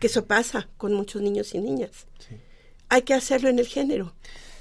[0.01, 2.07] que eso pasa con muchos niños y niñas.
[2.89, 4.15] Hay que hacerlo en el género.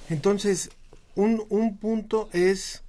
[0.10, 0.70] Entonces,
[1.16, 2.84] un, un punto es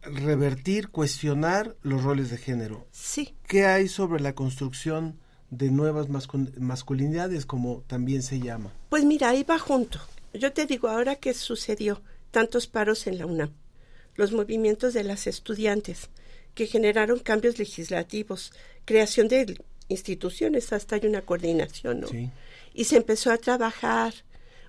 [0.00, 2.86] revertir, cuestionar los roles de género.
[2.90, 3.36] Sí.
[3.46, 5.18] ¿Qué hay sobre la construcción
[5.50, 8.72] de nuevas masculinidades, como también se llama?
[8.88, 10.00] Pues mira, ahí va junto.
[10.38, 13.52] Yo te digo, ahora que sucedió tantos paros en la UNAM,
[14.14, 16.10] los movimientos de las estudiantes,
[16.54, 18.52] que generaron cambios legislativos,
[18.84, 22.08] creación de instituciones, hasta hay una coordinación, ¿no?
[22.74, 24.14] Y se empezó a trabajar,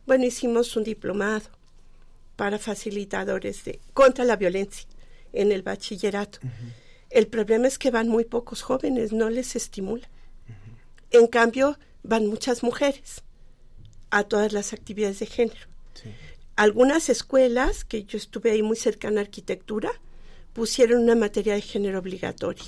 [0.06, 1.50] bueno, hicimos un diplomado
[2.36, 4.88] para facilitadores de contra la violencia
[5.34, 6.40] en el bachillerato.
[7.10, 10.10] El problema es que van muy pocos jóvenes, no les estimula.
[11.12, 13.24] En cambio, van muchas mujeres
[14.12, 15.68] a todas las actividades de género.
[16.56, 19.92] Algunas escuelas, que yo estuve ahí muy cercana a arquitectura,
[20.54, 22.66] pusieron una materia de género obligatoria.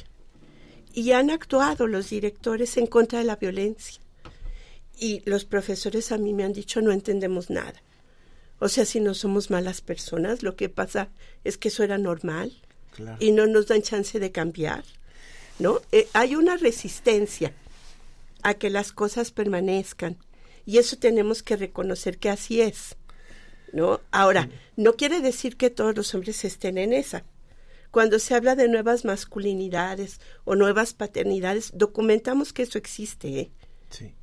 [0.93, 4.01] Y han actuado los directores en contra de la violencia.
[4.97, 7.81] Y los profesores a mí me han dicho no entendemos nada.
[8.59, 11.09] O sea, si no somos malas personas, lo que pasa
[11.43, 12.53] es que eso era normal
[13.19, 14.83] y no nos dan chance de cambiar.
[15.59, 15.81] ¿No?
[15.91, 17.53] Eh, hay una resistencia
[18.41, 20.17] a que las cosas permanezcan
[20.65, 22.95] y eso tenemos que reconocer que así es.
[23.73, 24.01] ¿No?
[24.11, 27.23] Ahora, no quiere decir que todos los hombres estén en esa.
[27.89, 33.51] Cuando se habla de nuevas masculinidades o nuevas paternidades, documentamos que eso existe ¿eh?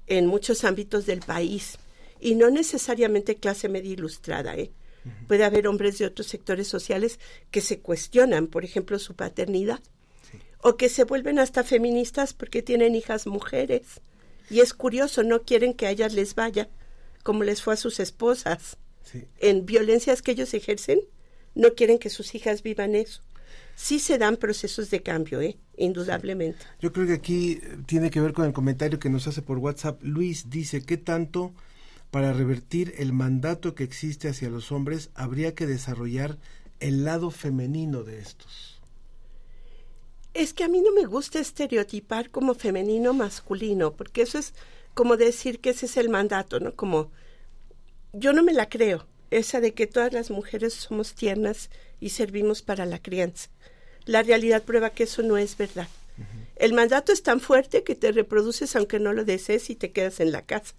[0.07, 1.79] en muchos ámbitos del país
[2.21, 4.57] y no necesariamente clase media ilustrada.
[4.57, 4.71] ¿eh?
[5.27, 7.19] Puede haber hombres de otros sectores sociales
[7.51, 9.81] que se cuestionan, por ejemplo, su paternidad
[10.61, 14.01] o que se vuelven hasta feministas porque tienen hijas mujeres.
[14.51, 16.69] Y es curioso, no quieren que a ellas les vaya
[17.29, 18.79] como les fue a sus esposas.
[19.39, 21.01] En violencias que ellos ejercen,
[21.55, 23.23] no quieren que sus hijas vivan eso.
[23.75, 25.59] Sí se dan procesos de cambio, ¿eh?
[25.77, 26.59] indudablemente.
[26.81, 30.03] Yo creo que aquí tiene que ver con el comentario que nos hace por WhatsApp.
[30.03, 31.53] Luis dice, ¿qué tanto
[32.11, 36.39] para revertir el mandato que existe hacia los hombres habría que desarrollar
[36.81, 38.78] el lado femenino de estos?
[40.39, 44.55] Es que a mí no me gusta estereotipar como femenino masculino, porque eso es
[44.95, 46.77] como decir que ese es el mandato, ¿no?
[46.77, 47.11] Como
[48.13, 52.63] yo no me la creo, esa de que todas las mujeres somos tiernas y servimos
[52.63, 53.51] para la crianza.
[54.05, 55.89] La realidad prueba que eso no es verdad.
[56.55, 60.21] El mandato es tan fuerte que te reproduces aunque no lo desees y te quedas
[60.21, 60.77] en la casa.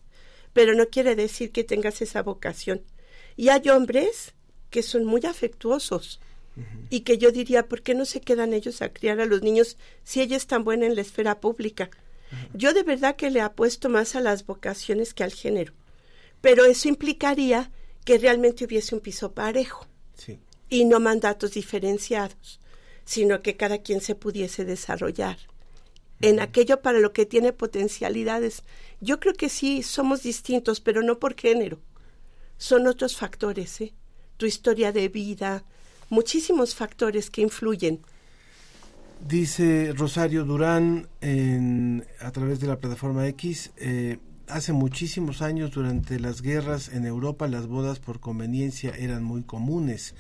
[0.54, 2.82] Pero no quiere decir que tengas esa vocación.
[3.36, 4.36] Y hay hombres
[4.70, 6.22] que son muy afectuosos
[6.90, 9.78] y que yo diría, ¿por qué no se quedan ellos a criar a los niños
[10.04, 11.90] si ella es tan buena en la esfera pública?
[12.54, 15.74] Yo de verdad que le apuesto más a las vocaciones que al género,
[16.42, 17.72] pero eso implicaría
[18.06, 19.88] que realmente hubiese un piso parejo
[20.70, 22.60] y no mandatos diferenciados,
[23.06, 25.38] sino que cada quien se pudiese desarrollar
[26.22, 28.64] en aquello para lo que tiene potencialidades.
[29.00, 31.80] Yo creo que sí somos distintos, pero no por género.
[32.58, 33.94] Son otros factores, ¿eh?
[34.38, 35.64] Tu historia de vida,
[36.10, 38.02] muchísimos factores que influyen.
[39.28, 44.18] Dice Rosario Durán en, a través de la plataforma X, eh,
[44.48, 50.16] hace muchísimos años durante las guerras en Europa las bodas por conveniencia eran muy comunes.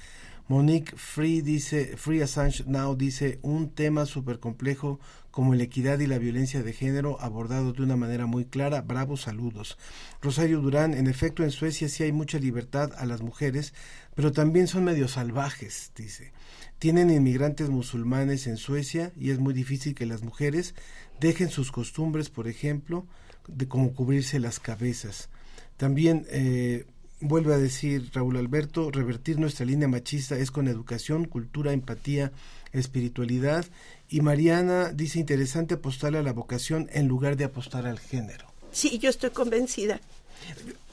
[0.49, 6.07] Monique Free dice, Free Assange Now dice, un tema súper complejo como la equidad y
[6.07, 8.81] la violencia de género abordado de una manera muy clara.
[8.81, 9.77] Bravo, saludos.
[10.23, 13.75] Rosario Durán, en efecto en Suecia sí hay mucha libertad a las mujeres,
[14.15, 16.33] pero también son medio salvajes, dice.
[16.79, 20.73] Tienen inmigrantes musulmanes en Suecia y es muy difícil que las mujeres
[21.19, 23.05] dejen sus costumbres, por ejemplo,
[23.47, 25.29] de cómo cubrirse las cabezas.
[25.77, 26.88] También eh,
[27.21, 32.32] vuelve a decir Raúl Alberto, revertir nuestra línea machista es con educación, cultura, empatía,
[32.71, 33.65] espiritualidad.
[34.10, 38.47] Y Mariana dice interesante apostar a la vocación en lugar de apostar al género.
[38.71, 39.99] Sí, yo estoy convencida.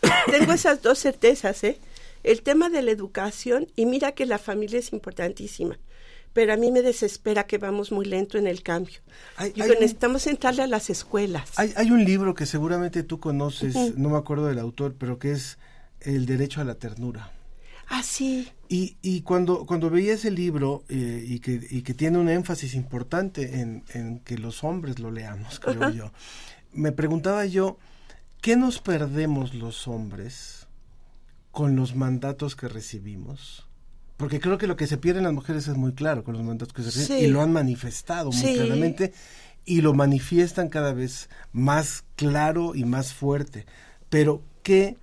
[0.31, 1.79] Tengo esas dos certezas, ¿eh?
[2.25, 5.79] El tema de la educación, y mira que la familia es importantísima,
[6.33, 8.99] pero a mí me desespera que vamos muy lento en el cambio.
[9.37, 11.51] Hay, necesitamos entrarle a las escuelas.
[11.55, 15.33] Hay, hay, un libro que seguramente tú conoces, no me acuerdo del autor, pero que
[15.33, 15.57] es
[16.07, 17.33] El derecho a la ternura.
[17.89, 18.49] Ah, sí.
[18.69, 22.75] Y, y cuando, cuando veía ese libro eh, y, que, y que tiene un énfasis
[22.75, 26.13] importante en, en que los hombres lo leamos, creo yo,
[26.73, 27.79] me preguntaba yo,
[28.41, 30.67] ¿qué nos perdemos los hombres
[31.53, 33.67] con los mandatos que recibimos?
[34.17, 36.43] Porque creo que lo que se pierde en las mujeres es muy claro con los
[36.43, 39.13] mandatos que se reciben y lo han manifestado muy claramente
[39.65, 43.67] y lo manifiestan cada vez más claro y más fuerte.
[44.09, 44.97] Pero, ¿qué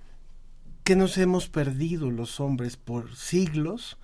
[0.84, 3.96] que nos hemos perdido los hombres por siglos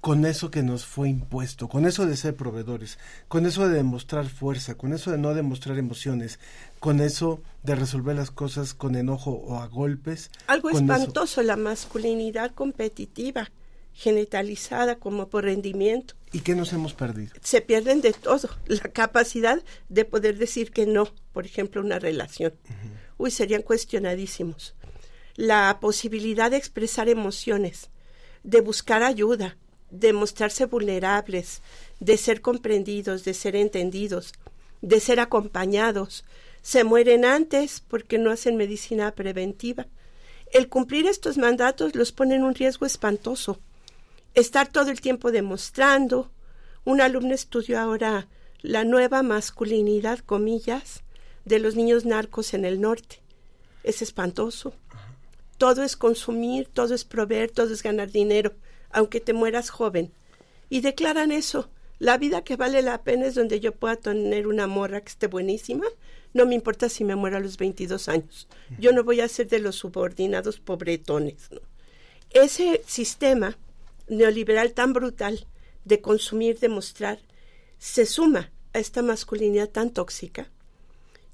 [0.00, 4.28] con eso que nos fue impuesto, con eso de ser proveedores, con eso de demostrar
[4.28, 6.38] fuerza, con eso de no demostrar emociones,
[6.78, 10.30] con eso de resolver las cosas con enojo o a golpes.
[10.46, 13.50] Algo espantoso, la masculinidad competitiva,
[13.92, 16.14] genitalizada como por rendimiento.
[16.32, 17.32] ¿Y qué nos hemos perdido?
[17.42, 22.54] Se pierden de todo, la capacidad de poder decir que no, por ejemplo, una relación.
[23.18, 24.74] Uy, serían cuestionadísimos
[25.40, 27.88] la posibilidad de expresar emociones,
[28.42, 29.56] de buscar ayuda,
[29.90, 31.62] de mostrarse vulnerables,
[31.98, 34.34] de ser comprendidos, de ser entendidos,
[34.82, 36.26] de ser acompañados.
[36.60, 39.86] Se mueren antes porque no hacen medicina preventiva.
[40.52, 43.60] El cumplir estos mandatos los pone en un riesgo espantoso.
[44.34, 46.30] Estar todo el tiempo demostrando.
[46.84, 48.28] Un alumno estudió ahora
[48.60, 51.02] la nueva masculinidad, comillas,
[51.46, 53.22] de los niños narcos en el norte.
[53.84, 54.74] Es espantoso
[55.60, 58.54] todo es consumir, todo es proveer, todo es ganar dinero,
[58.88, 60.10] aunque te mueras joven.
[60.70, 61.68] Y declaran eso.
[61.98, 65.26] La vida que vale la pena es donde yo pueda tener una morra que esté
[65.26, 65.84] buenísima.
[66.32, 68.48] No me importa si me muero a los 22 años.
[68.78, 71.50] Yo no voy a ser de los subordinados pobretones.
[72.30, 73.58] Ese sistema
[74.08, 75.46] neoliberal tan brutal
[75.84, 77.18] de consumir, de mostrar,
[77.76, 80.50] se suma a esta masculinidad tan tóxica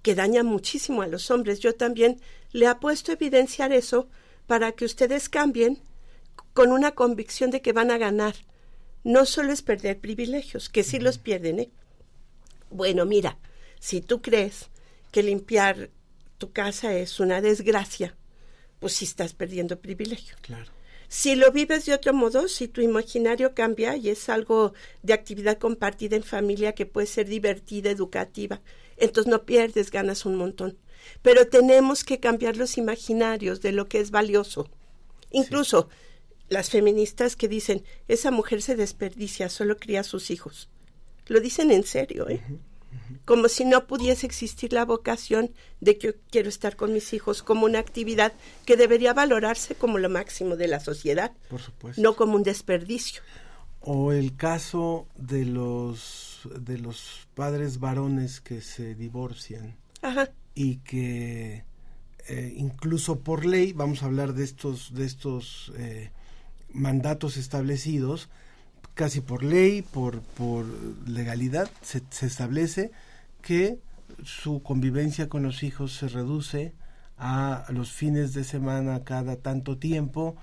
[0.02, 1.60] que daña muchísimo a los hombres.
[1.60, 4.08] Yo también le apuesto a evidenciar eso
[4.46, 5.82] para que ustedes cambien
[6.52, 8.34] con una convicción de que van a ganar,
[9.04, 11.70] no solo es perder privilegios, que sí los pierden, ¿eh?
[12.70, 13.38] Bueno, mira,
[13.78, 14.68] si tú crees
[15.12, 15.90] que limpiar
[16.38, 18.16] tu casa es una desgracia,
[18.80, 20.36] pues sí estás perdiendo privilegio.
[20.42, 20.70] Claro.
[21.08, 25.58] Si lo vives de otro modo, si tu imaginario cambia y es algo de actividad
[25.58, 28.60] compartida en familia que puede ser divertida, educativa,
[28.96, 30.76] entonces no pierdes, ganas un montón.
[31.22, 34.68] Pero tenemos que cambiar los imaginarios de lo que es valioso.
[35.30, 35.88] Incluso
[36.48, 40.68] las feministas que dicen, esa mujer se desperdicia, solo cría a sus hijos.
[41.26, 42.40] Lo dicen en serio, ¿eh?
[43.24, 47.42] Como si no pudiese existir la vocación de que yo quiero estar con mis hijos
[47.42, 48.32] como una actividad
[48.64, 52.00] que debería valorarse como lo máximo de la sociedad, Por supuesto.
[52.00, 53.22] no como un desperdicio.
[53.80, 60.30] O el caso de los de los padres varones que se divorcian Ajá.
[60.56, 61.62] Y que
[62.28, 66.10] eh, incluso por ley vamos a hablar de estos de estos eh,
[66.72, 68.28] mandatos establecidos
[68.94, 70.64] casi por ley por por
[71.06, 72.90] legalidad se, se establece
[73.42, 73.78] que
[74.24, 76.72] su convivencia con los hijos se reduce
[77.18, 80.36] a los fines de semana cada tanto tiempo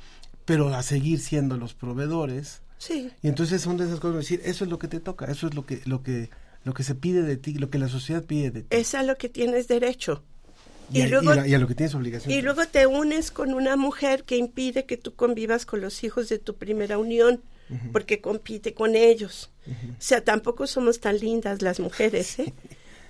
[0.45, 3.09] pero a seguir siendo los proveedores Sí.
[3.21, 5.47] y entonces son de esas cosas de decir eso es lo que te toca eso
[5.47, 6.29] es lo que lo que
[6.63, 9.03] lo que se pide de ti lo que la sociedad pide de ti Es a
[9.03, 10.23] lo que tienes derecho.
[10.91, 13.53] y, a, y la- y a lo que tienes obligación Y luego te unes con
[13.53, 17.41] una mujer que impide que tú convivas con los hijos de tu primera unión,
[17.91, 19.49] porque compite con ellos.
[19.67, 22.53] O sea, tampoco somos tan lindas las mujeres, ¿eh?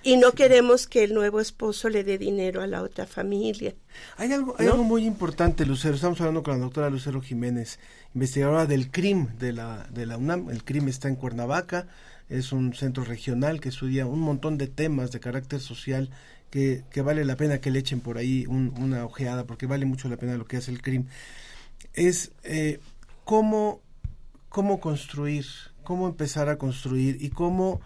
[0.02, 3.74] Y no queremos que el nuevo esposo le dé dinero a la otra familia.
[4.18, 4.72] Hay algo, hay ¿No?
[4.72, 5.94] algo muy importante, Lucero.
[5.94, 7.78] Estamos hablando con la doctora Lucero Jiménez,
[8.14, 10.50] investigadora del CRIM de la, de la UNAM.
[10.50, 11.88] El CRIM está en Cuernavaca,
[12.28, 16.10] es un centro regional que estudia un montón de temas de carácter social
[16.50, 19.86] que, que vale la pena que le echen por ahí un- una ojeada, porque vale
[19.86, 21.06] mucho la pena lo que hace el CRIM.
[21.94, 22.80] Es eh,
[23.24, 23.80] cómo,
[24.48, 25.46] cómo construir,
[25.82, 27.80] cómo empezar a construir y cómo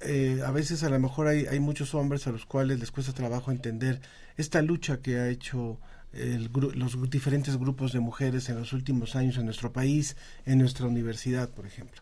[0.00, 3.12] eh, a veces a lo mejor hay, hay muchos hombres a los cuales les cuesta
[3.12, 4.00] trabajo entender
[4.36, 5.80] esta lucha que ha hecho
[6.12, 10.16] el los diferentes grupos de mujeres en los últimos años en nuestro país,
[10.46, 12.00] en nuestra universidad, por ejemplo.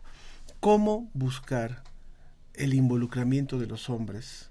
[0.65, 1.83] ¿Cómo buscar
[2.55, 4.49] el involucramiento de los hombres?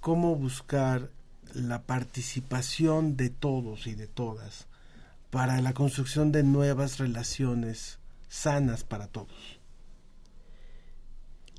[0.00, 1.08] ¿Cómo buscar
[1.54, 4.66] la participación de todos y de todas
[5.30, 9.58] para la construcción de nuevas relaciones sanas para todos?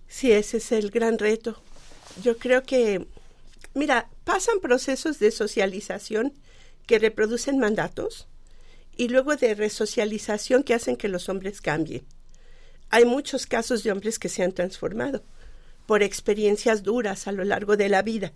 [0.07, 1.59] Sí, ese es el gran reto.
[2.21, 3.07] Yo creo que,
[3.73, 6.33] mira, pasan procesos de socialización
[6.85, 8.27] que reproducen mandatos
[8.95, 12.05] y luego de resocialización que hacen que los hombres cambien.
[12.93, 15.23] Hay muchos casos de hombres que se han transformado
[15.87, 18.33] por experiencias duras a lo largo de la vida,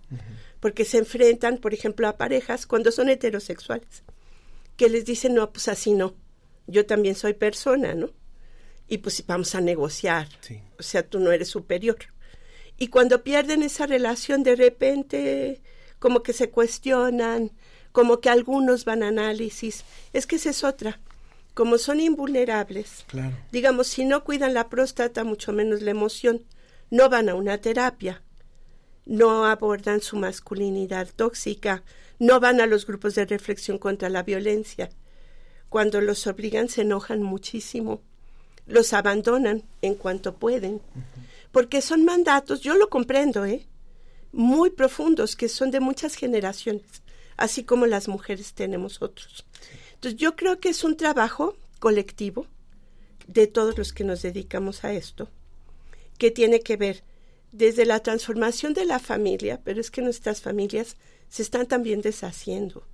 [0.58, 4.02] porque se enfrentan, por ejemplo, a parejas cuando son heterosexuales,
[4.76, 6.16] que les dicen, no, pues así no,
[6.66, 8.10] yo también soy persona, ¿no?
[8.88, 10.26] Y pues vamos a negociar,
[10.76, 11.98] o sea, tú no eres superior.
[12.78, 15.62] Y cuando pierden esa relación, de repente,
[16.00, 17.52] como que se cuestionan,
[17.92, 20.98] como que algunos van a análisis, es que esa es otra.
[21.58, 23.34] Como son invulnerables, Claro.
[23.50, 26.44] digamos, si no cuidan la próstata, mucho menos la emoción,
[26.88, 28.22] no van a una terapia,
[29.06, 31.82] no abordan su masculinidad tóxica,
[32.20, 34.90] no van a los grupos de reflexión contra la violencia.
[35.68, 38.02] Cuando los obligan se enojan muchísimo,
[38.68, 40.80] los abandonan en cuanto pueden,
[41.50, 43.66] porque son mandatos, yo lo comprendo, ¿eh?
[44.30, 47.02] muy profundos, que son de muchas generaciones,
[47.36, 49.44] así como las mujeres tenemos otros.
[49.98, 52.46] Entonces yo creo que es un trabajo colectivo
[53.26, 55.28] de todos los que nos dedicamos a esto,
[56.18, 57.02] que tiene que ver
[57.50, 60.96] desde la transformación de la familia, pero es que nuestras familias
[61.28, 62.84] se están también deshaciendo,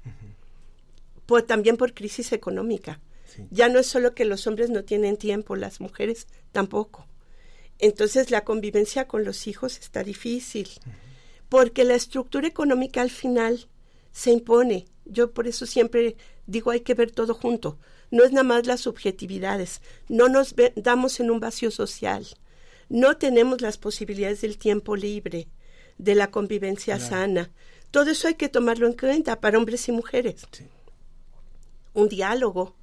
[1.26, 3.02] por, también por crisis económica.
[3.50, 7.06] Ya no es solo que los hombres no tienen tiempo, las mujeres tampoco.
[7.78, 10.70] Entonces la convivencia con los hijos está difícil,
[11.50, 13.68] porque la estructura económica al final
[14.10, 14.86] se impone.
[15.04, 16.16] Yo por eso siempre
[16.46, 17.78] digo hay que ver todo junto.
[18.10, 19.80] No es nada más las subjetividades.
[20.08, 22.26] No nos damos en un vacío social.
[22.88, 25.48] No tenemos las posibilidades del tiempo libre,
[25.98, 27.10] de la convivencia Claro.
[27.10, 27.50] sana.
[27.90, 30.46] Todo eso hay que tomarlo en cuenta para hombres y mujeres.
[31.92, 32.74] Un diálogo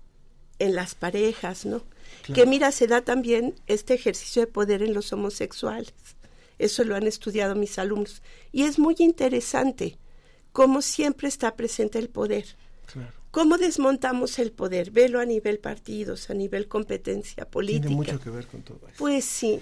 [0.60, 1.82] en las parejas, ¿no?
[2.24, 2.34] Claro.
[2.34, 5.94] Que mira, se da también este ejercicio de poder en los homosexuales.
[6.60, 8.22] Eso lo han estudiado mis alumnos.
[8.52, 9.98] Y es muy interesante
[10.52, 12.46] cómo siempre está presente el poder.
[12.86, 13.12] Claro.
[13.32, 14.92] ¿Cómo desmontamos el poder?
[14.92, 17.88] Velo a nivel partidos, a nivel competencia política.
[17.88, 18.96] Tiene mucho que ver con todo eso.
[18.98, 19.60] Pues sí,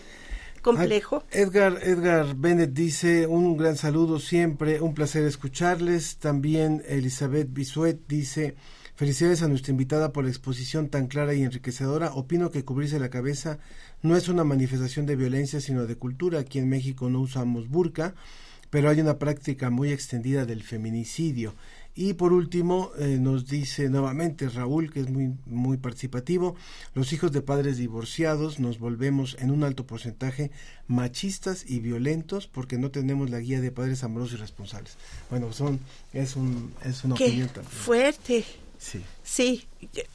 [0.61, 1.23] complejo.
[1.31, 6.17] Edgar, Edgar Bennett dice un gran saludo siempre, un placer escucharles.
[6.17, 8.55] También Elizabeth Bisuet dice
[8.99, 12.11] Felicidades a nuestra invitada por la exposición tan clara y enriquecedora.
[12.15, 13.57] Opino que cubrirse la cabeza
[14.01, 16.39] no es una manifestación de violencia, sino de cultura.
[16.39, 18.13] Aquí en México no usamos burka,
[18.69, 21.55] pero hay una práctica muy extendida del feminicidio.
[21.95, 26.55] Y por último, eh, nos dice nuevamente Raúl, que es muy, muy participativo,
[26.93, 30.49] los hijos de padres divorciados nos volvemos en un alto porcentaje
[30.87, 34.97] machistas y violentos porque no tenemos la guía de padres amorosos y responsables.
[35.29, 35.79] Bueno, son,
[36.13, 37.71] es, un, es una Qué opinión también.
[37.71, 38.45] fuerte.
[38.77, 39.01] Sí.
[39.23, 39.67] Sí,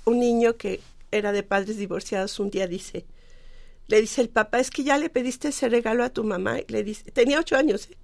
[0.07, 3.05] un niño que era de padres divorciados un día dice,
[3.89, 6.61] le dice el papá, es que ya le pediste ese regalo a tu mamá.
[6.61, 7.89] Y le dice, tenía ocho años.
[7.91, 7.97] ¿eh?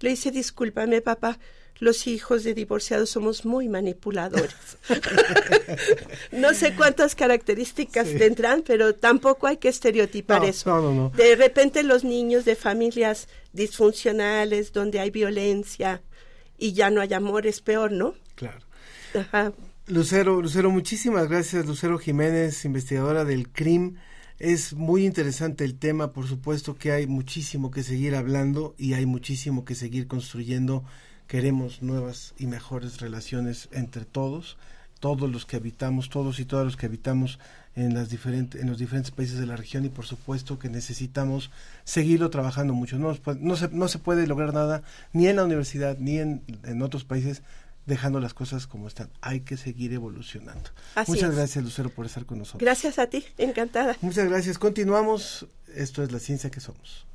[0.00, 1.38] Le dice, discúlpame papá,
[1.82, 4.54] los hijos de divorciados somos muy manipuladores.
[6.30, 8.18] no sé cuántas características Sí.
[8.18, 10.70] tendrán, pero tampoco hay que estereotipar No, eso.
[10.70, 11.08] no, no, no.
[11.10, 16.02] De repente los niños de familias disfuncionales, donde hay violencia
[16.56, 18.14] y ya no hay amor, es peor, ¿no?
[18.36, 18.60] Claro.
[19.18, 19.52] Ajá.
[19.88, 23.96] Lucero, Lucero, muchísimas gracias, Lucero Jiménez, investigadora del CRIM.
[24.38, 29.04] Es muy interesante el tema, por supuesto que hay muchísimo que seguir hablando y hay
[29.06, 30.84] muchísimo que seguir construyendo.
[31.32, 34.58] Queremos nuevas y mejores relaciones entre todos,
[35.00, 37.38] todos los que habitamos, todos y todas los que habitamos
[37.74, 41.50] en las diferentes en los diferentes países de la región y por supuesto que necesitamos
[41.84, 42.98] seguirlo trabajando mucho.
[42.98, 43.14] No,
[43.56, 44.82] se, no se puede lograr nada
[45.14, 47.40] ni en la universidad ni en, en otros países
[47.86, 49.08] dejando las cosas como están.
[49.22, 50.68] Hay que seguir evolucionando.
[50.96, 51.36] Así Muchas es.
[51.36, 52.60] gracias, Lucero, por estar con nosotros.
[52.60, 53.96] Gracias a ti, encantada.
[54.02, 54.58] Muchas gracias.
[54.58, 55.46] Continuamos.
[55.74, 57.06] Esto es la ciencia que somos.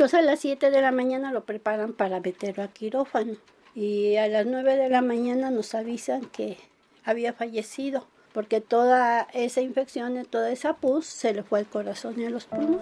[0.00, 3.34] Entonces a las 7 de la mañana lo preparan para meterlo a quirófano.
[3.74, 6.56] Y a las 9 de la mañana nos avisan que
[7.04, 12.24] había fallecido, porque toda esa infección, toda esa pus se le fue al corazón y
[12.24, 12.80] a los pulmones.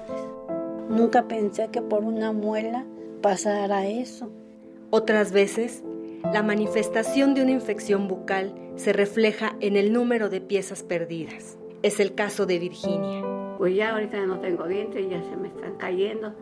[0.91, 2.85] Nunca pensé que por una muela
[3.21, 4.31] pasara eso.
[4.91, 5.83] Otras veces,
[6.33, 11.59] la manifestación de una infección bucal se refleja en el número de piezas perdidas.
[11.83, 13.25] Es el caso de Virginia.
[13.59, 16.33] Pues ya ahorita no tengo dientes, ya se me están cayendo.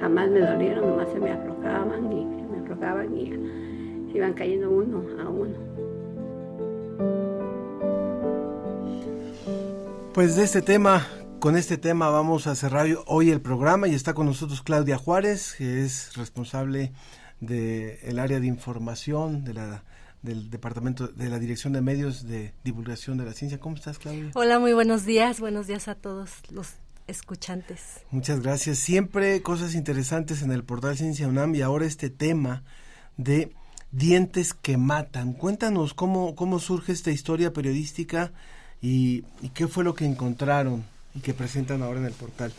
[0.00, 4.70] Jamás me dolieron, nomás se me aflojaban y se me aflojaban y se iban cayendo
[4.70, 5.58] uno a uno.
[10.14, 11.06] Pues de este tema,
[11.38, 15.54] con este tema vamos a cerrar hoy el programa y está con nosotros Claudia Juárez,
[15.58, 16.92] que es responsable
[17.40, 19.84] del área de información de la
[20.22, 23.58] del departamento de la dirección de medios de divulgación de la ciencia.
[23.58, 24.30] ¿Cómo estás, Claudia?
[24.34, 25.40] Hola, muy buenos días.
[25.40, 26.74] Buenos días a todos los
[27.10, 28.00] escuchantes.
[28.10, 28.78] Muchas gracias.
[28.78, 32.62] Siempre cosas interesantes en el portal Ciencia UNAM y ahora este tema
[33.16, 33.52] de
[33.92, 35.32] dientes que matan.
[35.32, 38.32] Cuéntanos cómo, cómo surge esta historia periodística
[38.80, 40.84] y, y qué fue lo que encontraron
[41.14, 42.52] y que presentan ahora en el portal.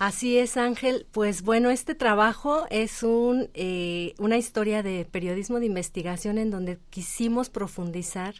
[0.00, 1.06] Así es, Ángel.
[1.12, 6.78] Pues bueno, este trabajo es un, eh, una historia de periodismo de investigación en donde
[6.88, 8.34] quisimos profundizar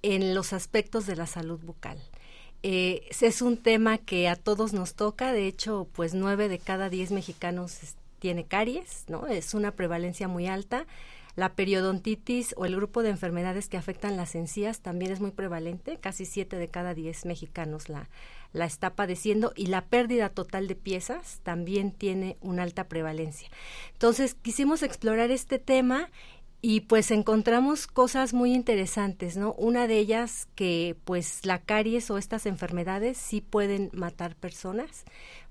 [0.00, 1.98] en los aspectos de la salud bucal.
[2.68, 6.90] Eh, es un tema que a todos nos toca, de hecho, pues nueve de cada
[6.90, 7.78] diez mexicanos
[8.18, 9.28] tiene caries, ¿no?
[9.28, 10.84] Es una prevalencia muy alta.
[11.36, 15.98] La periodontitis o el grupo de enfermedades que afectan las encías también es muy prevalente,
[15.98, 18.08] casi siete de cada diez mexicanos la,
[18.52, 23.48] la está padeciendo y la pérdida total de piezas también tiene una alta prevalencia.
[23.92, 26.10] Entonces quisimos explorar este tema
[26.68, 29.52] y pues encontramos cosas muy interesantes, ¿no?
[29.52, 35.04] Una de ellas que pues la caries o estas enfermedades sí pueden matar personas,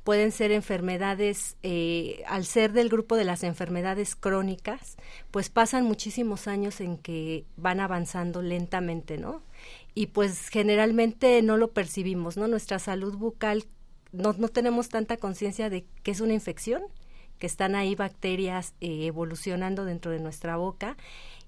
[0.03, 4.97] pueden ser enfermedades, eh, al ser del grupo de las enfermedades crónicas,
[5.31, 9.41] pues pasan muchísimos años en que van avanzando lentamente, ¿no?
[9.93, 12.49] Y pues generalmente no lo percibimos, ¿no?
[12.49, 13.63] Nuestra salud bucal,
[14.11, 16.83] no, no tenemos tanta conciencia de que es una infección,
[17.39, 20.97] que están ahí bacterias eh, evolucionando dentro de nuestra boca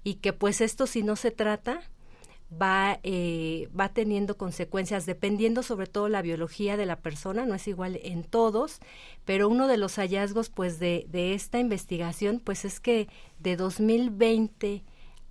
[0.04, 1.80] y que pues esto si no se trata
[2.50, 7.68] va, eh, va teniendo consecuencias dependiendo sobre todo la biología de la persona, no es
[7.68, 8.80] igual en todos,
[9.24, 13.08] pero uno de los hallazgos pues de, de esta investigación pues es que
[13.38, 14.84] de 2020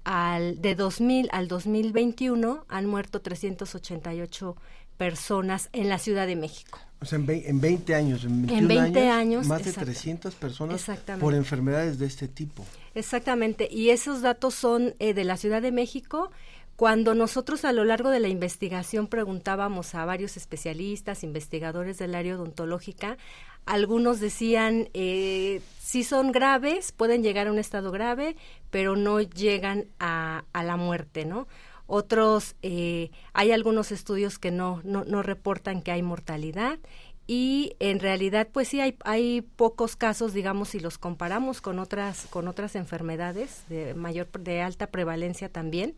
[0.03, 4.55] al, de 2000 al 2021 han muerto 388
[4.97, 6.79] personas en la Ciudad de México.
[6.99, 10.83] O sea, en, en 20 años, en, 20 años, más de 300 personas
[11.19, 12.65] por enfermedades de este tipo.
[12.95, 16.31] Exactamente, y esos datos son eh, de la Ciudad de México.
[16.75, 22.35] Cuando nosotros a lo largo de la investigación preguntábamos a varios especialistas, investigadores del área
[22.35, 23.17] odontológica,
[23.65, 28.35] algunos decían, eh, si son graves, pueden llegar a un estado grave,
[28.69, 31.47] pero no llegan a, a la muerte, ¿no?
[31.88, 36.79] Otros, eh, hay algunos estudios que no, no, no reportan que hay mortalidad
[37.27, 42.25] y en realidad pues sí hay, hay pocos casos digamos si los comparamos con otras
[42.29, 45.95] con otras enfermedades de mayor de alta prevalencia también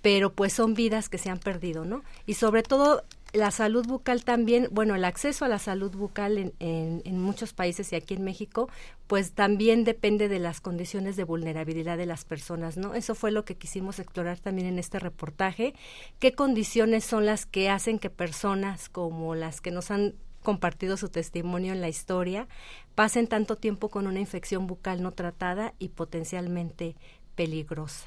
[0.00, 3.02] pero pues son vidas que se han perdido no y sobre todo
[3.34, 7.92] la salud bucal también, bueno, el acceso a la salud bucal en, en, muchos países
[7.92, 8.68] y aquí en México,
[9.08, 12.94] pues también depende de las condiciones de vulnerabilidad de las personas, ¿no?
[12.94, 15.74] Eso fue lo que quisimos explorar también en este reportaje.
[16.20, 20.14] ¿Qué condiciones son las que hacen que personas como las que nos han
[20.44, 22.46] compartido su testimonio en la historia
[22.94, 26.94] pasen tanto tiempo con una infección bucal no tratada y potencialmente
[27.34, 28.06] peligrosa?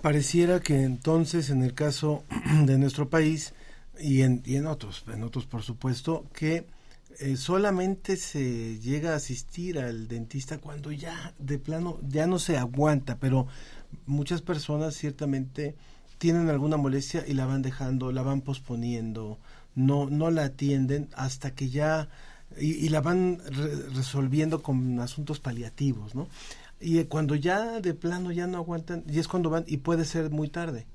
[0.00, 2.22] Pareciera que entonces, en el caso
[2.64, 3.52] de nuestro país,
[4.00, 6.66] y en, y en otros, en otros por supuesto, que
[7.20, 12.56] eh, solamente se llega a asistir al dentista cuando ya de plano ya no se
[12.56, 13.46] aguanta, pero
[14.06, 15.74] muchas personas ciertamente
[16.18, 19.38] tienen alguna molestia y la van dejando, la van posponiendo,
[19.74, 22.08] no, no la atienden hasta que ya
[22.56, 23.40] y, la van
[23.94, 26.28] resolviendo con asuntos paliativos, ¿no?
[26.80, 30.30] Y cuando ya de plano ya no aguantan, y es cuando van, y puede ser
[30.30, 30.86] muy tarde.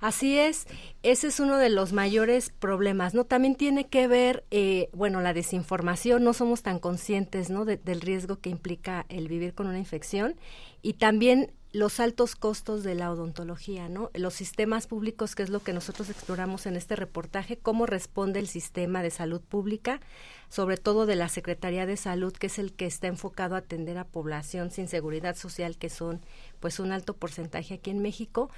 [0.00, 0.66] Así es,
[1.02, 3.24] ese es uno de los mayores problemas, ¿no?
[3.24, 7.64] También tiene que ver, eh, bueno, la desinformación, no somos tan conscientes, ¿no?
[7.64, 10.36] del riesgo que implica el vivir con una infección
[10.82, 14.10] y también los altos costos de la odontología, ¿no?
[14.14, 18.48] Los sistemas públicos, que es lo que nosotros exploramos en este reportaje, cómo responde el
[18.48, 20.00] sistema de salud pública,
[20.48, 23.98] sobre todo de la Secretaría de Salud, que es el que está enfocado a atender
[23.98, 26.22] a población sin seguridad social, que son
[26.58, 28.50] pues un alto porcentaje aquí en México,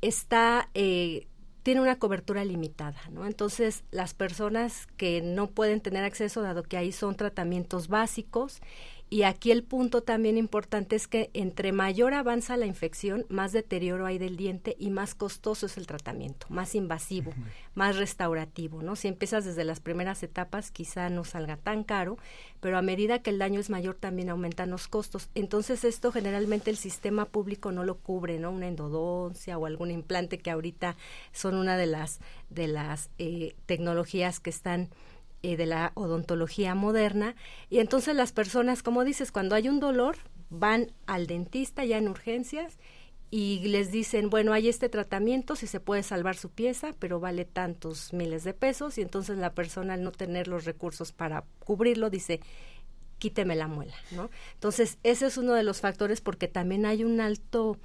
[0.00, 1.26] está eh,
[1.62, 3.26] tiene una cobertura limitada, ¿no?
[3.26, 8.62] Entonces, las personas que no pueden tener acceso, dado que ahí son tratamientos básicos,
[9.10, 14.04] y aquí el punto también importante es que entre mayor avanza la infección, más deterioro
[14.04, 17.32] hay del diente y más costoso es el tratamiento, más invasivo,
[17.74, 18.96] más restaurativo, ¿no?
[18.96, 22.18] Si empiezas desde las primeras etapas, quizá no salga tan caro,
[22.60, 25.30] pero a medida que el daño es mayor también aumentan los costos.
[25.34, 28.50] Entonces esto generalmente el sistema público no lo cubre, ¿no?
[28.50, 30.96] Una endodoncia o algún implante que ahorita
[31.32, 34.90] son una de las de las eh, tecnologías que están
[35.42, 37.34] eh, de la odontología moderna.
[37.70, 40.16] Y entonces las personas, como dices, cuando hay un dolor,
[40.50, 42.78] van al dentista ya en urgencias
[43.30, 47.44] y les dicen, bueno, hay este tratamiento, si se puede salvar su pieza, pero vale
[47.44, 52.08] tantos miles de pesos y entonces la persona al no tener los recursos para cubrirlo
[52.08, 52.40] dice,
[53.18, 54.30] quíteme la muela, ¿no?
[54.54, 57.78] Entonces, ese es uno de los factores porque también hay un alto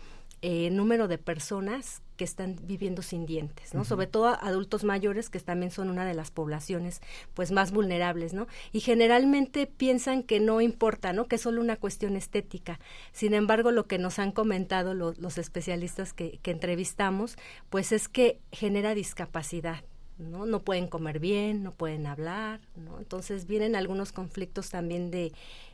[0.45, 3.85] eh, número de personas que están viviendo sin dientes, ¿no?
[3.85, 6.99] Sobre todo adultos mayores que también son una de las poblaciones
[7.33, 8.47] pues más vulnerables, ¿no?
[8.73, 11.29] Y generalmente piensan que no importa, ¿no?
[11.29, 12.81] Que es solo una cuestión estética.
[13.13, 17.37] Sin embargo, lo que nos han comentado los especialistas que, que entrevistamos,
[17.69, 19.85] pues es que genera discapacidad,
[20.17, 20.45] ¿no?
[20.45, 22.99] No pueden comer bien, no pueden hablar, ¿no?
[22.99, 25.31] Entonces vienen algunos conflictos también de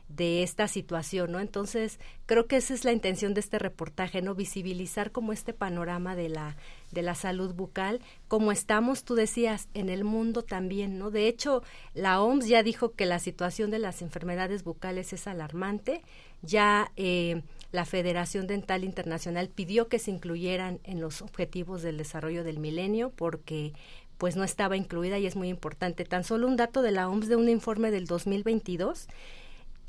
[0.10, 1.40] de esta situación, ¿no?
[1.40, 4.36] Entonces, creo que esa es la intención de este reportaje, ¿no?
[4.36, 6.58] Visibilizar como este panorama de la,
[6.92, 11.12] de la salud bucal, como estamos, tú decías, en el mundo también, ¿no?
[11.12, 16.02] De hecho, la OMS ya dijo que la situación de las enfermedades bucales es alarmante,
[16.42, 22.44] ya eh, la Federación Dental Internacional pidió que se incluyeran en los objetivos del desarrollo
[22.44, 23.74] del milenio porque
[24.18, 26.04] pues no estaba incluida y es muy importante.
[26.04, 29.08] Tan solo un dato de la OMS de un informe del 2022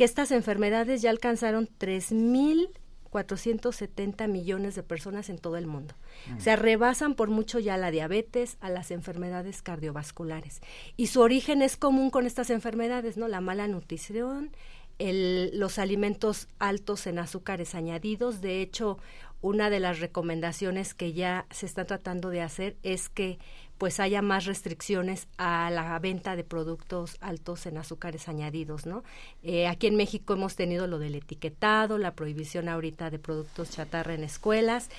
[0.00, 5.94] que estas enfermedades ya alcanzaron 3.470 millones de personas en todo el mundo.
[6.38, 10.62] O sea, rebasan por mucho ya la diabetes, a las enfermedades cardiovasculares.
[10.96, 13.28] Y su origen es común con estas enfermedades, ¿no?
[13.28, 14.56] La mala nutrición,
[14.98, 18.40] el, los alimentos altos en azúcares añadidos.
[18.40, 18.96] De hecho,
[19.42, 23.38] una de las recomendaciones que ya se están tratando de hacer es que
[23.80, 29.02] pues haya más restricciones a la venta de productos altos en azúcares añadidos, ¿no?
[29.42, 34.12] Eh, aquí en México hemos tenido lo del etiquetado, la prohibición ahorita de productos chatarra
[34.12, 34.90] en escuelas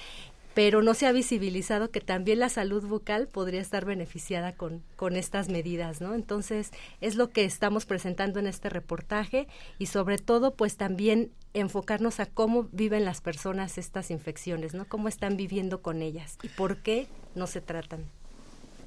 [0.55, 5.15] pero no se ha visibilizado que también la salud bucal podría estar beneficiada con, con
[5.15, 6.13] estas medidas, ¿no?
[6.13, 9.47] Entonces, es lo que estamos presentando en este reportaje
[9.79, 14.83] y sobre todo, pues también enfocarnos a cómo viven las personas estas infecciones, ¿no?
[14.89, 18.03] Cómo están viviendo con ellas y por qué no se tratan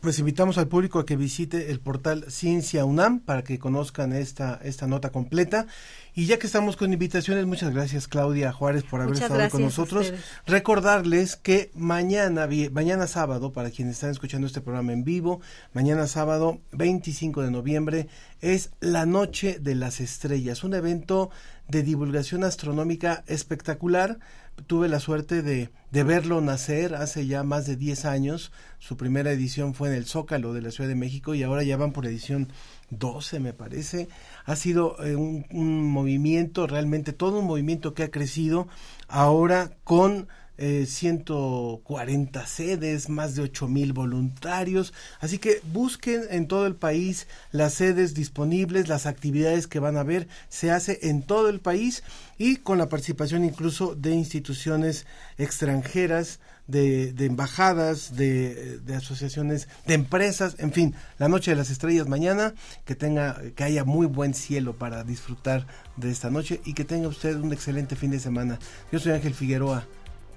[0.05, 4.61] pues invitamos al público a que visite el portal Ciencia UNAM para que conozcan esta,
[4.63, 5.67] esta nota completa.
[6.15, 10.13] Y ya que estamos con invitaciones, muchas gracias Claudia Juárez por haber estado con nosotros.
[10.47, 15.41] Recordarles que mañana, mañana sábado, para quienes están escuchando este programa en vivo,
[15.73, 18.09] mañana sábado 25 de noviembre
[18.43, 21.31] es la Noche de las Estrellas, un evento
[21.67, 24.19] de divulgación astronómica espectacular
[24.67, 28.53] tuve la suerte de, de, verlo nacer hace ya más de 10 años.
[28.79, 31.77] Su primera edición fue en el Zócalo de la Ciudad de México y ahora ya
[31.77, 32.49] van por edición
[32.91, 34.09] 12, me parece.
[34.45, 38.69] Ha sido eh, un, un movimiento, realmente todo un movimiento que ha crecido
[39.09, 44.95] ahora con eh, 140 sedes, más de 8 mil voluntarios.
[45.21, 50.05] Así que busquen en todo el país las sedes disponibles, las actividades que van a
[50.05, 52.05] ver, se hace en todo el país
[52.39, 55.07] y con la participación incluso de instituciones
[55.39, 62.09] extranjeras, de, embajadas, de, de, asociaciones, de empresas, en fin, la noche de las estrellas
[62.09, 66.85] mañana, que tenga, que haya muy buen cielo para disfrutar de esta noche y que
[66.85, 68.59] tenga usted un excelente fin de semana.
[68.91, 69.87] Yo soy Ángel Figueroa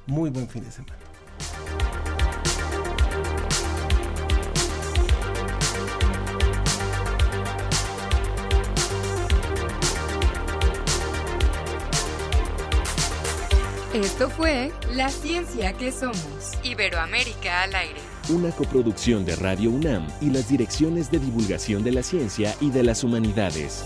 [0.07, 0.97] muy buen fin de semana.
[13.93, 17.99] Esto fue La Ciencia que Somos, Iberoamérica al aire.
[18.29, 22.83] Una coproducción de Radio UNAM y las direcciones de divulgación de la ciencia y de
[22.83, 23.85] las humanidades.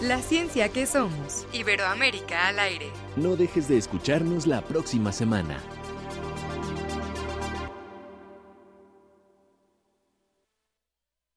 [0.00, 1.46] La ciencia que somos.
[1.52, 2.90] Iberoamérica al aire.
[3.16, 5.58] No dejes de escucharnos la próxima semana.